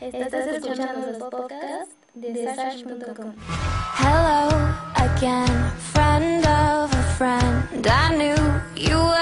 Estás 0.00 0.46
escuchando 0.46 1.06
los 1.06 1.16
podcasts 1.16 1.96
de. 2.14 2.44
Hello 3.98 4.48
again, 4.94 5.72
friend 5.92 6.46
of 6.46 6.92
a 6.94 7.02
friend. 7.16 7.84
I 7.84 8.14
knew 8.14 8.36
you 8.76 8.96
were. 8.96 9.18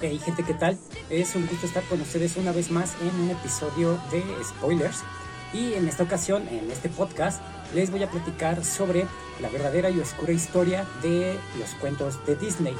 Hey 0.00 0.20
gente, 0.24 0.44
¿qué 0.44 0.54
tal? 0.54 0.78
Es 1.10 1.34
un 1.34 1.46
gusto 1.48 1.66
estar 1.66 1.82
con 1.84 2.00
ustedes 2.00 2.36
una 2.36 2.52
vez 2.52 2.70
más 2.70 2.94
en 3.02 3.20
un 3.20 3.30
episodio 3.30 3.98
de 4.12 4.22
Spoilers. 4.44 5.02
Y 5.52 5.74
en 5.74 5.88
esta 5.88 6.04
ocasión, 6.04 6.46
en 6.48 6.70
este 6.70 6.88
podcast, 6.88 7.40
les 7.74 7.90
voy 7.90 8.04
a 8.04 8.10
platicar 8.10 8.64
sobre 8.64 9.06
la 9.40 9.48
verdadera 9.48 9.90
y 9.90 9.98
oscura 9.98 10.32
historia 10.32 10.86
de 11.02 11.36
los 11.58 11.70
cuentos 11.80 12.24
de 12.26 12.36
Disney. 12.36 12.76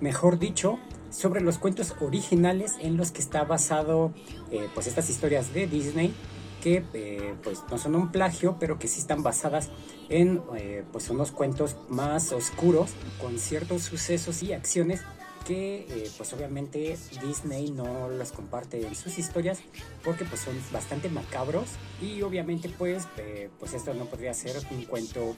Mejor 0.00 0.38
dicho 0.38 0.78
sobre 1.10 1.40
los 1.40 1.58
cuentos 1.58 1.94
originales 2.00 2.76
en 2.80 2.96
los 2.96 3.10
que 3.10 3.20
está 3.20 3.44
basado 3.44 4.12
eh, 4.50 4.68
pues 4.74 4.86
estas 4.86 5.08
historias 5.10 5.52
de 5.54 5.66
Disney 5.66 6.14
que 6.62 6.84
eh, 6.92 7.34
pues 7.42 7.62
no 7.70 7.78
son 7.78 7.94
un 7.94 8.12
plagio 8.12 8.56
pero 8.58 8.78
que 8.78 8.88
sí 8.88 9.00
están 9.00 9.22
basadas 9.22 9.70
en 10.08 10.42
eh, 10.56 10.84
pues 10.92 11.08
unos 11.10 11.30
cuentos 11.30 11.76
más 11.88 12.32
oscuros 12.32 12.90
con 13.20 13.38
ciertos 13.38 13.82
sucesos 13.82 14.42
y 14.42 14.52
acciones 14.52 15.02
que 15.48 15.86
eh, 15.88 16.10
pues 16.18 16.30
obviamente 16.34 16.98
Disney 17.22 17.70
no 17.70 18.10
los 18.10 18.32
comparte 18.32 18.86
en 18.86 18.94
sus 18.94 19.18
historias 19.18 19.60
porque 20.04 20.26
pues 20.26 20.42
son 20.42 20.54
bastante 20.70 21.08
macabros 21.08 21.70
y 22.02 22.20
obviamente 22.20 22.68
pues 22.68 23.08
eh, 23.16 23.48
pues 23.58 23.72
esto 23.72 23.94
no 23.94 24.04
podría 24.04 24.34
ser 24.34 24.56
un 24.70 24.84
cuento 24.84 25.34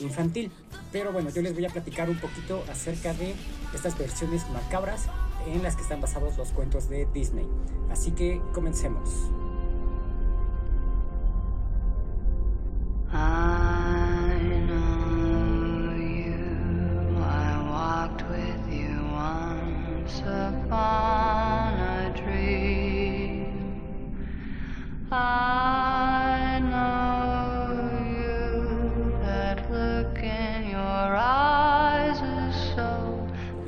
infantil. 0.00 0.52
Pero 0.92 1.14
bueno 1.14 1.30
yo 1.30 1.40
les 1.40 1.54
voy 1.54 1.64
a 1.64 1.70
platicar 1.70 2.10
un 2.10 2.18
poquito 2.18 2.62
acerca 2.70 3.14
de 3.14 3.34
estas 3.74 3.96
versiones 3.96 4.46
macabras 4.50 5.06
en 5.46 5.62
las 5.62 5.76
que 5.76 5.82
están 5.82 6.02
basados 6.02 6.36
los 6.36 6.50
cuentos 6.50 6.90
de 6.90 7.06
Disney. 7.14 7.48
Así 7.90 8.10
que 8.10 8.42
comencemos 8.52 9.08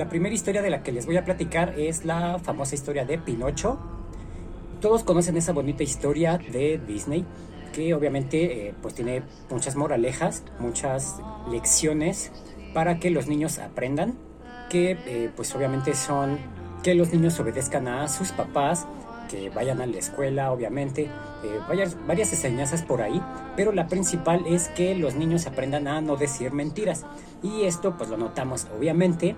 La 0.06 0.10
primera 0.10 0.36
historia 0.36 0.62
de 0.62 0.70
la 0.70 0.84
que 0.84 0.92
les 0.92 1.04
voy 1.04 1.16
a 1.16 1.24
platicar 1.24 1.80
es 1.80 2.04
la 2.04 2.38
famosa 2.38 2.76
historia 2.76 3.04
de 3.04 3.18
Pinocho. 3.18 3.76
Todos 4.80 5.02
conocen 5.02 5.36
esa 5.36 5.52
bonita 5.52 5.82
historia 5.82 6.38
de 6.38 6.78
Disney 6.78 7.26
que 7.72 7.92
obviamente 7.92 8.68
eh, 8.68 8.74
pues 8.80 8.94
tiene 8.94 9.24
muchas 9.50 9.74
moralejas, 9.74 10.44
muchas 10.60 11.16
lecciones 11.50 12.30
para 12.72 13.00
que 13.00 13.10
los 13.10 13.26
niños 13.26 13.58
aprendan, 13.58 14.16
que 14.70 14.92
eh, 14.92 15.28
pues 15.34 15.52
obviamente 15.56 15.92
son 15.96 16.38
que 16.84 16.94
los 16.94 17.12
niños 17.12 17.40
obedezcan 17.40 17.88
a 17.88 18.06
sus 18.06 18.30
papás, 18.30 18.86
que 19.28 19.50
vayan 19.50 19.80
a 19.80 19.86
la 19.86 19.98
escuela, 19.98 20.52
obviamente, 20.52 21.06
eh, 21.06 21.60
varias, 21.66 21.96
varias 22.06 22.32
enseñanzas 22.32 22.82
por 22.82 23.02
ahí, 23.02 23.20
pero 23.56 23.72
la 23.72 23.88
principal 23.88 24.46
es 24.46 24.68
que 24.68 24.94
los 24.94 25.16
niños 25.16 25.48
aprendan 25.48 25.88
a 25.88 26.00
no 26.00 26.14
decir 26.14 26.52
mentiras. 26.52 27.04
Y 27.42 27.62
esto 27.64 27.96
pues 27.98 28.08
lo 28.08 28.16
notamos 28.16 28.68
obviamente 28.78 29.34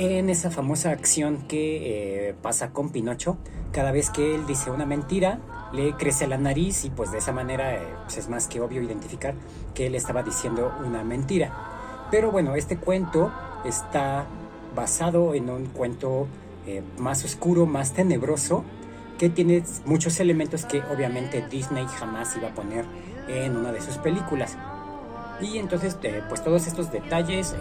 en 0.00 0.30
esa 0.30 0.50
famosa 0.50 0.92
acción 0.92 1.42
que 1.46 2.28
eh, 2.30 2.34
pasa 2.40 2.70
con 2.70 2.88
Pinocho. 2.88 3.36
Cada 3.70 3.92
vez 3.92 4.08
que 4.08 4.34
él 4.34 4.46
dice 4.46 4.70
una 4.70 4.86
mentira, 4.86 5.40
le 5.74 5.92
crece 5.92 6.26
la 6.26 6.38
nariz 6.38 6.86
y 6.86 6.90
pues 6.90 7.12
de 7.12 7.18
esa 7.18 7.32
manera 7.32 7.74
eh, 7.74 7.82
pues 8.04 8.16
es 8.16 8.30
más 8.30 8.46
que 8.46 8.62
obvio 8.62 8.80
identificar 8.80 9.34
que 9.74 9.88
él 9.88 9.94
estaba 9.94 10.22
diciendo 10.22 10.72
una 10.86 11.04
mentira. 11.04 12.06
Pero 12.10 12.30
bueno, 12.30 12.54
este 12.54 12.78
cuento 12.78 13.30
está 13.66 14.24
basado 14.74 15.34
en 15.34 15.50
un 15.50 15.66
cuento 15.66 16.28
eh, 16.66 16.82
más 16.96 17.22
oscuro, 17.26 17.66
más 17.66 17.92
tenebroso, 17.92 18.64
que 19.18 19.28
tiene 19.28 19.62
muchos 19.84 20.18
elementos 20.18 20.64
que 20.64 20.82
obviamente 20.84 21.46
Disney 21.50 21.86
jamás 21.98 22.34
iba 22.38 22.48
a 22.48 22.54
poner 22.54 22.86
en 23.28 23.54
una 23.54 23.70
de 23.70 23.82
sus 23.82 23.98
películas. 23.98 24.56
Y 25.42 25.58
entonces, 25.58 25.98
pues 26.30 26.42
todos 26.42 26.66
estos 26.66 26.90
detalles 26.90 27.54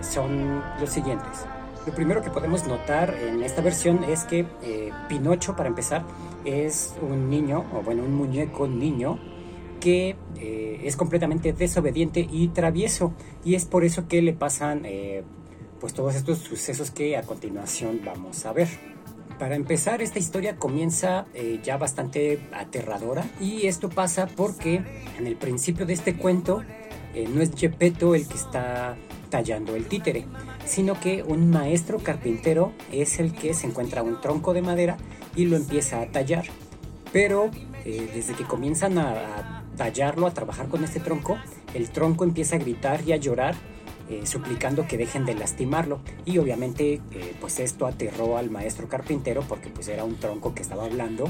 son 0.00 0.62
los 0.80 0.88
siguientes. 0.88 1.44
Lo 1.86 1.94
primero 1.94 2.22
que 2.22 2.30
podemos 2.30 2.66
notar 2.66 3.14
en 3.14 3.42
esta 3.42 3.60
versión 3.60 4.04
es 4.04 4.24
que 4.24 4.46
eh, 4.62 4.90
Pinocho, 5.08 5.54
para 5.54 5.68
empezar, 5.68 6.04
es 6.44 6.94
un 7.02 7.28
niño, 7.28 7.64
o 7.74 7.82
bueno, 7.82 8.02
un 8.04 8.14
muñeco 8.14 8.66
niño, 8.66 9.18
que 9.80 10.16
eh, 10.36 10.80
es 10.84 10.96
completamente 10.96 11.52
desobediente 11.52 12.26
y 12.30 12.48
travieso. 12.48 13.12
Y 13.44 13.54
es 13.54 13.66
por 13.66 13.84
eso 13.84 14.08
que 14.08 14.22
le 14.22 14.32
pasan 14.32 14.82
eh, 14.84 15.24
pues 15.80 15.92
todos 15.92 16.14
estos 16.14 16.38
sucesos 16.38 16.90
que 16.90 17.16
a 17.16 17.22
continuación 17.22 18.00
vamos 18.04 18.46
a 18.46 18.52
ver. 18.52 18.68
Para 19.38 19.56
empezar, 19.56 20.00
esta 20.00 20.18
historia 20.18 20.56
comienza 20.56 21.26
eh, 21.34 21.58
ya 21.62 21.76
bastante 21.76 22.40
aterradora 22.52 23.24
y 23.40 23.66
esto 23.66 23.88
pasa 23.88 24.26
porque 24.26 24.82
en 25.18 25.26
el 25.26 25.36
principio 25.36 25.86
de 25.86 25.92
este 25.92 26.16
cuento 26.16 26.62
eh, 27.14 27.28
no 27.28 27.42
es 27.42 27.50
Gepetto 27.54 28.14
el 28.14 28.28
que 28.28 28.34
está 28.34 28.96
tallando 29.34 29.74
el 29.74 29.86
títere, 29.86 30.26
sino 30.64 31.00
que 31.00 31.24
un 31.24 31.50
maestro 31.50 31.98
carpintero 31.98 32.72
es 32.92 33.18
el 33.18 33.32
que 33.32 33.52
se 33.52 33.66
encuentra 33.66 34.04
un 34.04 34.20
tronco 34.20 34.54
de 34.54 34.62
madera 34.62 34.96
y 35.34 35.46
lo 35.46 35.56
empieza 35.56 36.00
a 36.00 36.06
tallar. 36.06 36.44
Pero 37.12 37.50
eh, 37.84 38.08
desde 38.14 38.34
que 38.34 38.44
comienzan 38.44 38.96
a, 38.96 39.64
tallarlo, 39.76 40.28
a 40.28 40.34
trabajar 40.34 40.68
con 40.68 40.84
este 40.84 41.00
tronco, 41.00 41.36
el 41.74 41.90
tronco 41.90 42.22
empieza 42.22 42.54
a 42.54 42.60
gritar 42.60 43.00
y 43.04 43.10
a 43.10 43.16
llorar 43.16 43.56
eh, 44.08 44.24
suplicando 44.24 44.86
que 44.86 44.98
dejen 44.98 45.24
de 45.24 45.34
lastimarlo 45.34 45.98
y 46.24 46.38
obviamente 46.38 47.00
eh, 47.10 47.34
pues 47.40 47.58
esto 47.58 47.88
aterró 47.88 48.38
al 48.38 48.50
maestro 48.50 48.88
carpintero 48.88 49.42
porque 49.48 49.68
pues 49.68 49.88
era 49.88 50.04
un 50.04 50.14
tronco 50.14 50.54
que 50.54 50.62
estaba 50.62 50.84
hablando 50.84 51.28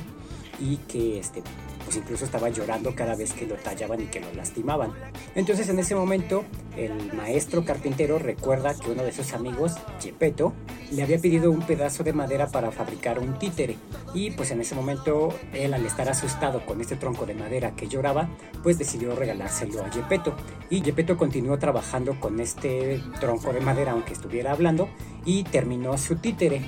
y 0.61 0.77
que 0.79 1.19
este 1.19 1.43
pues 1.85 1.97
incluso 1.97 2.25
estaba 2.25 2.49
llorando 2.49 2.95
cada 2.95 3.15
vez 3.15 3.33
que 3.33 3.47
lo 3.47 3.57
tallaban 3.57 4.01
y 4.01 4.07
que 4.07 4.21
lo 4.21 4.33
lastimaban. 4.33 4.93
Entonces 5.35 5.69
en 5.69 5.79
ese 5.79 5.95
momento 5.95 6.45
el 6.77 7.13
maestro 7.13 7.65
carpintero 7.65 8.19
recuerda 8.19 8.75
que 8.75 8.91
uno 8.91 9.03
de 9.03 9.13
sus 9.13 9.33
amigos, 9.33 9.75
Gepetto, 10.01 10.55
le 10.91 11.03
había 11.03 11.19
pedido 11.19 11.51
un 11.51 11.63
pedazo 11.63 12.03
de 12.03 12.13
madera 12.13 12.49
para 12.49 12.73
fabricar 12.73 13.19
un 13.19 13.39
títere. 13.39 13.77
Y 14.15 14.31
pues 14.31 14.51
en 14.51 14.61
ese 14.61 14.75
momento 14.75 15.35
él 15.53 15.75
al 15.75 15.85
estar 15.85 16.09
asustado 16.09 16.65
con 16.65 16.81
este 16.81 16.97
tronco 16.97 17.27
de 17.27 17.35
madera 17.35 17.75
que 17.77 17.87
lloraba, 17.87 18.29
pues 18.63 18.79
decidió 18.79 19.15
regalárselo 19.15 19.85
a 19.85 19.91
Gepetto. 19.91 20.35
Y 20.71 20.83
Gepetto 20.83 21.17
continuó 21.17 21.59
trabajando 21.59 22.19
con 22.19 22.41
este 22.41 23.03
tronco 23.21 23.53
de 23.53 23.61
madera 23.61 23.93
aunque 23.93 24.15
estuviera 24.15 24.53
hablando 24.53 24.89
y 25.25 25.45
terminó 25.45 25.97
su 25.99 26.17
títere, 26.17 26.63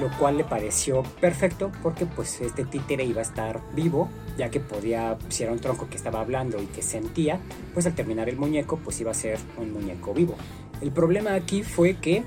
lo 0.00 0.10
cual 0.18 0.36
le 0.36 0.44
pareció 0.44 1.02
perfecto 1.20 1.70
porque 1.82 2.06
pues 2.06 2.40
este 2.40 2.64
títere 2.64 3.04
iba 3.04 3.20
a 3.20 3.22
estar 3.22 3.60
vivo 3.74 4.08
ya 4.36 4.50
que 4.50 4.60
podía, 4.60 5.16
si 5.28 5.42
era 5.42 5.52
un 5.52 5.58
tronco 5.58 5.88
que 5.88 5.96
estaba 5.96 6.20
hablando 6.20 6.62
y 6.62 6.66
que 6.66 6.82
sentía, 6.82 7.40
pues 7.72 7.86
al 7.86 7.94
terminar 7.94 8.28
el 8.28 8.36
muñeco 8.36 8.78
pues 8.82 9.00
iba 9.00 9.10
a 9.10 9.14
ser 9.14 9.38
un 9.58 9.72
muñeco 9.72 10.12
vivo. 10.12 10.34
El 10.80 10.92
problema 10.92 11.34
aquí 11.34 11.62
fue 11.62 11.96
que 11.96 12.24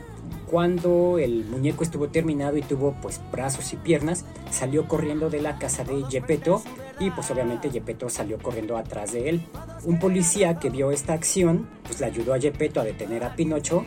cuando 0.50 1.20
el 1.20 1.46
muñeco 1.46 1.84
estuvo 1.84 2.10
terminado 2.10 2.58
y 2.58 2.62
tuvo 2.62 2.96
pues 3.02 3.22
brazos 3.32 3.72
y 3.74 3.76
piernas, 3.78 4.26
salió 4.50 4.88
corriendo 4.88 5.30
de 5.30 5.42
la 5.42 5.60
casa 5.60 5.84
de 5.84 6.04
Gepetto 6.10 6.64
y 7.00 7.12
pues 7.12 7.30
obviamente 7.32 7.70
Gepetto 7.70 8.10
salió 8.10 8.40
corriendo 8.40 8.76
atrás 8.78 9.14
de 9.14 9.30
él. 9.30 9.42
Un 9.84 10.00
policía 10.00 10.60
que 10.60 10.70
vio 10.70 10.92
esta 10.92 11.14
acción 11.14 11.68
pues 11.84 12.00
le 12.00 12.08
ayudó 12.08 12.34
a 12.34 12.40
Gepetto 12.40 12.82
a 12.82 12.84
detener 12.84 13.24
a 13.24 13.36
Pinocho. 13.36 13.86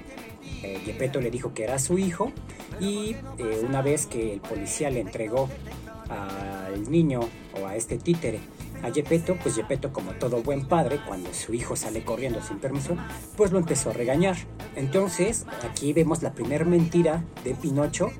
Eh, 0.62 1.11
le 1.21 1.31
dijo 1.31 1.53
que 1.55 1.65
era 1.65 1.79
su 1.79 1.99
hijo 1.99 2.33
y 2.81 3.17
eh, 3.39 3.65
una 3.67 3.83
vez 3.83 4.06
que 4.06 4.33
el 4.33 4.41
policía 4.41 4.91
le 4.91 5.00
entregó 5.00 5.49
al 6.09 6.91
niño 6.91 7.21
o 7.61 7.67
a 7.67 7.77
este 7.77 7.97
títere 7.97 8.41
a 8.83 8.91
Gepetto, 8.91 9.37
pues 9.43 9.55
Gepetto 9.55 9.93
como 9.93 10.12
todo 10.12 10.43
buen 10.43 10.67
padre, 10.67 11.00
cuando 11.06 11.33
su 11.33 11.55
hijo 11.55 11.77
sale 11.77 12.05
corriendo 12.05 12.43
sin 12.43 12.59
permiso, 12.59 12.97
pues 13.37 13.53
lo 13.53 13.59
empezó 13.59 13.91
a 13.91 13.93
regañar. 13.93 14.37
Entonces, 14.75 15.47
aquí 15.62 15.93
vemos 15.93 16.23
la 16.23 16.33
primera 16.33 16.65
mentira 16.65 17.25
de 17.45 17.55
Pinocho 17.55 18.11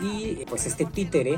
y 0.00 0.44
pues 0.48 0.66
este 0.66 0.86
títere, 0.86 1.36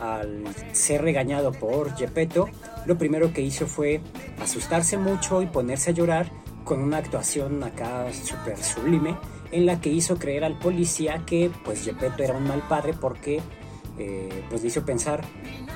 al 0.00 0.44
ser 0.72 1.02
regañado 1.02 1.52
por 1.52 1.96
Gepetto, 1.96 2.48
lo 2.86 2.96
primero 2.96 3.32
que 3.32 3.40
hizo 3.40 3.66
fue 3.66 4.00
asustarse 4.40 4.98
mucho 4.98 5.42
y 5.42 5.46
ponerse 5.46 5.90
a 5.90 5.94
llorar 5.94 6.30
con 6.64 6.80
una 6.80 6.98
actuación 6.98 7.62
acá 7.64 8.06
súper 8.12 8.56
sublime 8.62 9.16
en 9.52 9.66
la 9.66 9.80
que 9.80 9.90
hizo 9.90 10.18
creer 10.18 10.44
al 10.44 10.58
policía 10.58 11.22
que 11.24 11.50
pues 11.64 11.84
Gepetto 11.84 12.22
era 12.22 12.36
un 12.36 12.48
mal 12.48 12.62
padre 12.68 12.94
porque 12.94 13.40
eh, 13.98 14.44
pues 14.48 14.62
le 14.62 14.68
hizo 14.68 14.84
pensar 14.84 15.22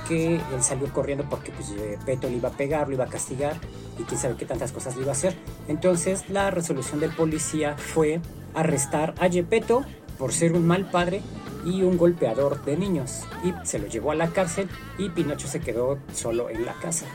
que 0.09 0.37
él 0.37 0.63
salió 0.63 0.93
corriendo 0.93 1.25
porque 1.29 1.53
pues 1.53 1.75
Peto 2.05 2.29
le 2.29 2.37
iba 2.37 2.49
a 2.49 2.53
pegar, 2.53 2.89
lo 2.89 2.95
iba 2.95 3.05
a 3.05 3.09
castigar 3.09 3.57
y 3.99 4.05
quién 4.05 4.21
sabe 4.21 4.37
qué 4.37 4.47
tantas 4.47 4.73
cosas 4.73 4.97
le 4.97 5.03
iba 5.03 5.11
a 5.11 5.13
hacer. 5.13 5.37
Entonces 5.69 6.29
la 6.31 6.51
resolución 6.51 7.01
del 7.01 7.15
policía 7.15 7.77
fue 7.77 8.21
arrestar 8.55 9.15
a 9.21 9.29
Gepetto 9.29 9.85
por 10.19 10.33
ser 10.33 10.55
un 10.55 10.67
mal 10.67 10.91
padre 10.91 11.21
y 11.65 11.83
un 11.83 11.99
golpeador 11.99 12.65
de 12.65 12.77
niños 12.77 13.23
y 13.45 13.53
se 13.67 13.79
lo 13.79 13.87
llevó 13.87 14.13
a 14.13 14.15
la 14.15 14.29
cárcel 14.29 14.69
y 14.99 15.11
Pinocho 15.11 15.49
se 15.49 15.61
quedó 15.61 15.99
solo 16.13 16.49
en 16.49 16.65
la 16.65 16.75
casa. 16.75 17.07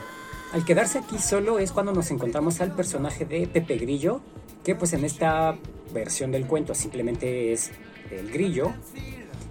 Al 0.52 0.64
quedarse 0.64 0.98
aquí 0.98 1.18
solo 1.18 1.58
es 1.58 1.72
cuando 1.72 1.92
nos 1.92 2.10
encontramos 2.10 2.60
al 2.60 2.72
personaje 2.72 3.24
de 3.24 3.46
Pepe 3.46 3.78
Grillo, 3.78 4.20
que 4.62 4.74
pues 4.74 4.92
en 4.92 5.04
esta 5.04 5.56
versión 5.92 6.32
del 6.32 6.46
cuento 6.46 6.74
simplemente 6.74 7.52
es 7.52 7.70
el 8.10 8.30
grillo 8.30 8.72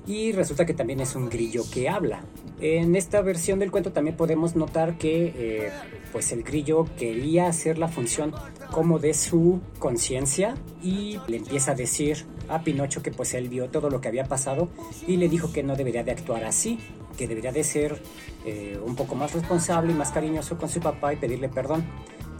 y 0.07 0.31
resulta 0.31 0.65
que 0.65 0.73
también 0.73 0.99
es 0.99 1.15
un 1.15 1.29
grillo 1.29 1.63
que 1.71 1.89
habla. 1.89 2.23
En 2.59 2.95
esta 2.95 3.21
versión 3.21 3.59
del 3.59 3.71
cuento 3.71 3.91
también 3.91 4.15
podemos 4.15 4.55
notar 4.55 4.97
que 4.97 5.33
eh, 5.35 5.71
pues 6.11 6.31
el 6.31 6.43
grillo 6.43 6.85
quería 6.97 7.47
hacer 7.47 7.77
la 7.77 7.87
función 7.87 8.33
como 8.71 8.99
de 8.99 9.13
su 9.13 9.61
conciencia 9.79 10.55
y 10.83 11.17
le 11.27 11.37
empieza 11.37 11.71
a 11.71 11.75
decir 11.75 12.25
a 12.49 12.63
Pinocho 12.63 13.01
que 13.01 13.11
pues 13.11 13.33
él 13.33 13.49
vio 13.49 13.69
todo 13.69 13.89
lo 13.89 13.99
que 13.99 14.09
había 14.09 14.25
pasado 14.25 14.69
y 15.07 15.17
le 15.17 15.27
dijo 15.27 15.51
que 15.51 15.63
no 15.63 15.75
debería 15.75 16.03
de 16.03 16.11
actuar 16.11 16.43
así, 16.43 16.77
que 17.17 17.27
debería 17.27 17.51
de 17.51 17.63
ser 17.63 18.01
eh, 18.45 18.79
un 18.85 18.95
poco 18.95 19.15
más 19.15 19.33
responsable 19.33 19.93
y 19.93 19.95
más 19.95 20.11
cariñoso 20.11 20.57
con 20.57 20.69
su 20.69 20.79
papá 20.81 21.13
y 21.13 21.17
pedirle 21.17 21.49
perdón. 21.49 21.83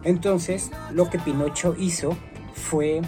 Entonces 0.03 0.69
lo 0.91 1.09
que 1.09 1.17
Pinocho 1.17 1.75
hizo 1.79 2.15
fue 2.53 3.01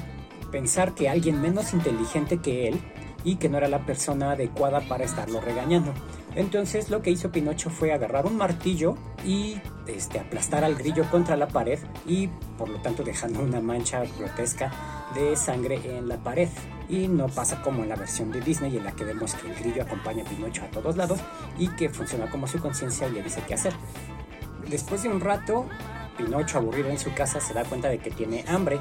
pensar 0.53 0.93
que 0.93 1.09
alguien 1.09 1.41
menos 1.41 1.73
inteligente 1.73 2.37
que 2.37 2.67
él 2.67 2.79
y 3.23 3.37
que 3.37 3.49
no 3.49 3.57
era 3.57 3.67
la 3.67 3.87
persona 3.87 4.33
adecuada 4.33 4.81
para 4.81 5.03
estarlo 5.03 5.41
regañando. 5.41 5.91
Entonces 6.35 6.91
lo 6.91 7.01
que 7.01 7.09
hizo 7.09 7.31
Pinocho 7.31 7.71
fue 7.71 7.91
agarrar 7.91 8.27
un 8.27 8.37
martillo 8.37 8.95
y 9.25 9.59
este, 9.87 10.19
aplastar 10.19 10.63
al 10.63 10.75
grillo 10.75 11.09
contra 11.09 11.37
la 11.37 11.47
pared 11.47 11.79
y 12.05 12.27
por 12.57 12.69
lo 12.69 12.79
tanto 12.81 13.03
dejando 13.03 13.41
una 13.41 13.61
mancha 13.61 14.03
grotesca 14.19 14.71
de 15.15 15.35
sangre 15.35 15.81
en 15.97 16.07
la 16.07 16.17
pared. 16.17 16.49
Y 16.87 17.07
no 17.07 17.27
pasa 17.29 17.59
como 17.63 17.81
en 17.81 17.89
la 17.89 17.95
versión 17.95 18.31
de 18.31 18.39
Disney 18.39 18.77
en 18.77 18.83
la 18.83 18.91
que 18.91 19.05
vemos 19.05 19.33
que 19.33 19.47
el 19.47 19.55
grillo 19.55 19.81
acompaña 19.81 20.23
a 20.23 20.29
Pinocho 20.29 20.65
a 20.65 20.67
todos 20.67 20.95
lados 20.95 21.19
y 21.57 21.67
que 21.69 21.89
funciona 21.89 22.29
como 22.29 22.45
su 22.45 22.59
conciencia 22.59 23.07
y 23.07 23.13
le 23.13 23.23
dice 23.23 23.41
qué 23.47 23.55
hacer. 23.55 23.73
Después 24.69 25.01
de 25.01 25.09
un 25.09 25.19
rato, 25.19 25.65
Pinocho 26.15 26.59
aburrido 26.59 26.89
en 26.89 26.99
su 26.99 27.11
casa 27.15 27.39
se 27.39 27.55
da 27.55 27.63
cuenta 27.63 27.89
de 27.89 27.97
que 27.97 28.11
tiene 28.11 28.45
hambre 28.47 28.79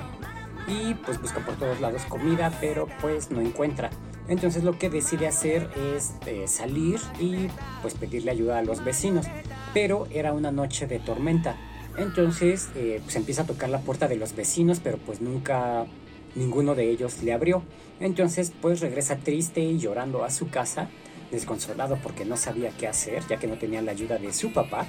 y 0.67 0.95
pues 0.95 1.21
busca 1.21 1.41
por 1.41 1.57
todos 1.57 1.81
lados 1.81 2.03
comida 2.09 2.53
pero 2.61 2.87
pues 3.01 3.31
no 3.31 3.41
encuentra. 3.41 3.91
Entonces 4.29 4.63
lo 4.63 4.79
que 4.79 4.89
decide 4.89 5.27
hacer 5.27 5.69
es 5.95 6.13
eh, 6.27 6.47
salir 6.47 7.01
y 7.19 7.49
pues 7.83 7.95
pedirle 7.95 8.31
ayuda 8.31 8.59
a 8.59 8.63
los 8.63 8.85
vecinos. 8.85 9.27
Pero 9.75 10.07
era 10.11 10.33
una 10.33 10.53
noche 10.53 10.87
de 10.87 11.01
tormenta. 11.01 11.57
Entonces 11.97 12.69
eh, 12.77 13.01
pues 13.03 13.17
empieza 13.17 13.43
a 13.43 13.47
tocar 13.47 13.69
la 13.69 13.81
puerta 13.81 14.09
de 14.09 14.17
los 14.17 14.35
vecinos, 14.35 14.81
pero 14.83 14.99
pues 14.99 15.21
nunca 15.21 15.87
ninguno 16.35 16.75
de 16.75 16.89
ellos 16.91 17.23
le 17.23 17.33
abrió. 17.33 17.63
Entonces 18.01 18.53
pues 18.61 18.81
regresa 18.81 19.17
triste 19.17 19.61
y 19.61 19.79
llorando 19.79 20.25
a 20.25 20.31
su 20.31 20.49
casa, 20.49 20.89
desconsolado 21.31 21.99
porque 22.03 22.25
no 22.25 22.37
sabía 22.37 22.71
qué 22.71 22.87
hacer, 22.87 23.25
ya 23.29 23.39
que 23.39 23.49
no 23.49 23.59
tenía 23.59 23.83
la 23.83 23.93
ayuda 23.93 24.19
de 24.19 24.33
su 24.33 24.53
papá. 24.53 24.87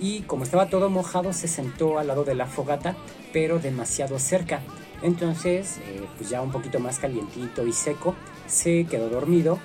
Y 0.00 0.22
como 0.22 0.42
estaba 0.42 0.68
todo 0.68 0.90
mojado, 0.90 1.32
se 1.32 1.46
sentó 1.46 1.98
al 1.98 2.08
lado 2.08 2.24
de 2.24 2.34
la 2.34 2.46
fogata, 2.46 2.96
pero 3.32 3.60
demasiado 3.60 4.18
cerca. 4.18 4.60
Entonces, 5.02 5.78
eh, 5.78 6.06
pues 6.16 6.30
ya 6.30 6.40
un 6.40 6.52
poquito 6.52 6.78
más 6.78 6.98
calientito 6.98 7.66
y 7.66 7.72
seco, 7.72 8.14
se 8.46 8.86
quedó 8.86 9.08
dormido, 9.08 9.58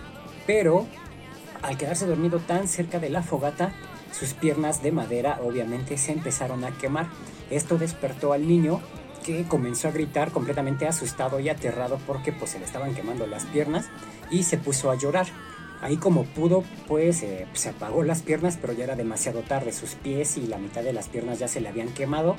pero 0.45 0.87
al 1.61 1.77
quedarse 1.77 2.05
dormido 2.05 2.39
tan 2.39 2.67
cerca 2.67 2.99
de 2.99 3.09
la 3.09 3.23
fogata, 3.23 3.73
sus 4.11 4.33
piernas 4.33 4.81
de 4.81 4.91
madera 4.91 5.39
obviamente 5.43 5.97
se 5.97 6.11
empezaron 6.11 6.63
a 6.63 6.71
quemar. 6.77 7.07
Esto 7.49 7.77
despertó 7.77 8.33
al 8.33 8.47
niño 8.47 8.81
que 9.25 9.43
comenzó 9.43 9.89
a 9.89 9.91
gritar 9.91 10.31
completamente 10.31 10.87
asustado 10.87 11.39
y 11.39 11.49
aterrado 11.49 11.99
porque 12.07 12.31
pues 12.31 12.51
se 12.51 12.59
le 12.59 12.65
estaban 12.65 12.95
quemando 12.95 13.27
las 13.27 13.45
piernas 13.45 13.87
y 14.31 14.43
se 14.43 14.57
puso 14.57 14.89
a 14.89 14.95
llorar. 14.95 15.27
Ahí 15.81 15.97
como 15.97 16.23
pudo 16.23 16.63
pues 16.87 17.21
eh, 17.23 17.45
se 17.53 17.69
apagó 17.69 18.03
las 18.03 18.21
piernas 18.21 18.57
pero 18.59 18.73
ya 18.73 18.85
era 18.85 18.95
demasiado 18.95 19.41
tarde, 19.41 19.73
sus 19.73 19.95
pies 19.95 20.37
y 20.37 20.47
la 20.47 20.57
mitad 20.57 20.81
de 20.81 20.93
las 20.93 21.09
piernas 21.09 21.39
ya 21.39 21.47
se 21.47 21.61
le 21.61 21.69
habían 21.69 21.89
quemado 21.89 22.35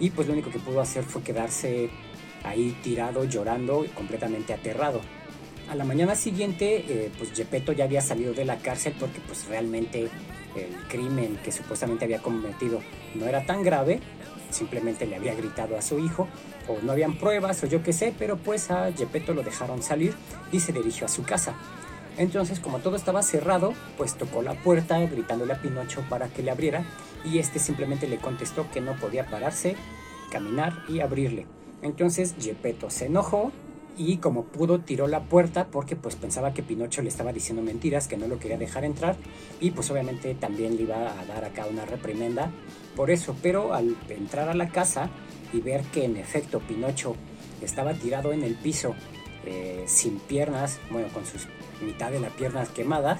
y 0.00 0.10
pues 0.10 0.26
lo 0.26 0.32
único 0.32 0.50
que 0.50 0.58
pudo 0.58 0.80
hacer 0.80 1.04
fue 1.04 1.22
quedarse 1.22 1.90
ahí 2.44 2.76
tirado 2.82 3.24
llorando 3.24 3.86
completamente 3.94 4.52
aterrado. 4.52 5.00
A 5.68 5.74
la 5.74 5.84
mañana 5.84 6.16
siguiente, 6.16 6.84
eh, 6.88 7.10
pues 7.16 7.32
Gepetto 7.32 7.72
ya 7.72 7.84
había 7.84 8.00
salido 8.00 8.32
de 8.34 8.44
la 8.44 8.58
cárcel 8.58 8.94
porque 8.98 9.20
pues 9.20 9.46
realmente 9.46 10.08
el 10.56 10.76
crimen 10.88 11.38
que 11.44 11.52
supuestamente 11.52 12.04
había 12.04 12.20
cometido 12.20 12.80
no 13.14 13.26
era 13.26 13.46
tan 13.46 13.62
grave, 13.62 14.00
simplemente 14.50 15.06
le 15.06 15.16
había 15.16 15.34
gritado 15.34 15.76
a 15.76 15.82
su 15.82 15.98
hijo, 15.98 16.28
o 16.66 16.78
no 16.82 16.92
habían 16.92 17.16
pruebas, 17.16 17.62
o 17.62 17.66
yo 17.66 17.82
qué 17.82 17.92
sé, 17.92 18.12
pero 18.18 18.36
pues 18.36 18.70
a 18.70 18.92
Gepetto 18.92 19.32
lo 19.32 19.42
dejaron 19.42 19.82
salir 19.82 20.14
y 20.50 20.60
se 20.60 20.72
dirigió 20.72 21.06
a 21.06 21.08
su 21.08 21.22
casa. 21.22 21.54
Entonces, 22.18 22.60
como 22.60 22.80
todo 22.80 22.96
estaba 22.96 23.22
cerrado, 23.22 23.72
pues 23.96 24.14
tocó 24.14 24.42
la 24.42 24.54
puerta 24.54 24.98
gritándole 24.98 25.52
a 25.52 25.62
Pinocho 25.62 26.04
para 26.08 26.28
que 26.28 26.42
le 26.42 26.50
abriera 26.50 26.84
y 27.24 27.38
este 27.38 27.58
simplemente 27.58 28.08
le 28.08 28.18
contestó 28.18 28.70
que 28.70 28.80
no 28.80 28.96
podía 28.96 29.26
pararse, 29.26 29.76
caminar 30.30 30.82
y 30.88 31.00
abrirle. 31.00 31.46
Entonces 31.82 32.34
Gepetto 32.38 32.90
se 32.90 33.06
enojó 33.06 33.52
y 33.96 34.16
como 34.18 34.44
pudo 34.44 34.80
tiró 34.80 35.08
la 35.08 35.24
puerta 35.24 35.66
porque 35.66 35.96
pues 35.96 36.16
pensaba 36.16 36.54
que 36.54 36.62
Pinocho 36.62 37.02
le 37.02 37.08
estaba 37.08 37.32
diciendo 37.32 37.62
mentiras, 37.62 38.08
que 38.08 38.16
no 38.16 38.28
lo 38.28 38.38
quería 38.38 38.58
dejar 38.58 38.84
entrar 38.84 39.16
y 39.60 39.72
pues 39.72 39.90
obviamente 39.90 40.34
también 40.34 40.76
le 40.76 40.84
iba 40.84 41.20
a 41.20 41.24
dar 41.26 41.44
acá 41.44 41.66
una 41.66 41.84
reprimenda 41.84 42.50
por 42.96 43.10
eso, 43.10 43.36
pero 43.42 43.74
al 43.74 43.96
entrar 44.08 44.48
a 44.48 44.54
la 44.54 44.68
casa 44.68 45.10
y 45.52 45.60
ver 45.60 45.82
que 45.84 46.04
en 46.04 46.16
efecto 46.16 46.60
Pinocho 46.60 47.14
estaba 47.60 47.94
tirado 47.94 48.32
en 48.32 48.42
el 48.42 48.54
piso 48.54 48.94
eh, 49.44 49.84
sin 49.86 50.18
piernas, 50.18 50.78
bueno 50.90 51.08
con 51.12 51.26
sus 51.26 51.46
mitad 51.84 52.10
de 52.10 52.20
la 52.20 52.28
pierna 52.28 52.64
quemada, 52.66 53.18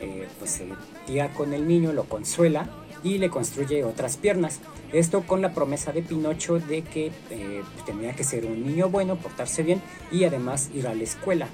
eh, 0.00 0.26
pues 0.38 0.50
se 0.52 0.68
tira 1.06 1.32
con 1.32 1.52
el 1.52 1.66
niño, 1.68 1.92
lo 1.92 2.04
consuela 2.04 2.68
y 3.02 3.18
le 3.18 3.30
construye 3.30 3.84
otras 3.84 4.16
piernas. 4.16 4.60
Esto 4.92 5.22
con 5.22 5.42
la 5.42 5.52
promesa 5.52 5.92
de 5.92 6.02
Pinocho 6.02 6.58
de 6.58 6.82
que 6.82 7.12
eh, 7.30 7.62
pues, 7.72 7.84
tenía 7.84 8.14
que 8.14 8.24
ser 8.24 8.46
un 8.46 8.64
niño 8.66 8.88
bueno, 8.90 9.16
portarse 9.16 9.62
bien 9.62 9.80
y 10.10 10.24
además 10.24 10.70
ir 10.74 10.86
a 10.86 10.94
la 10.94 11.02
escuela. 11.02 11.48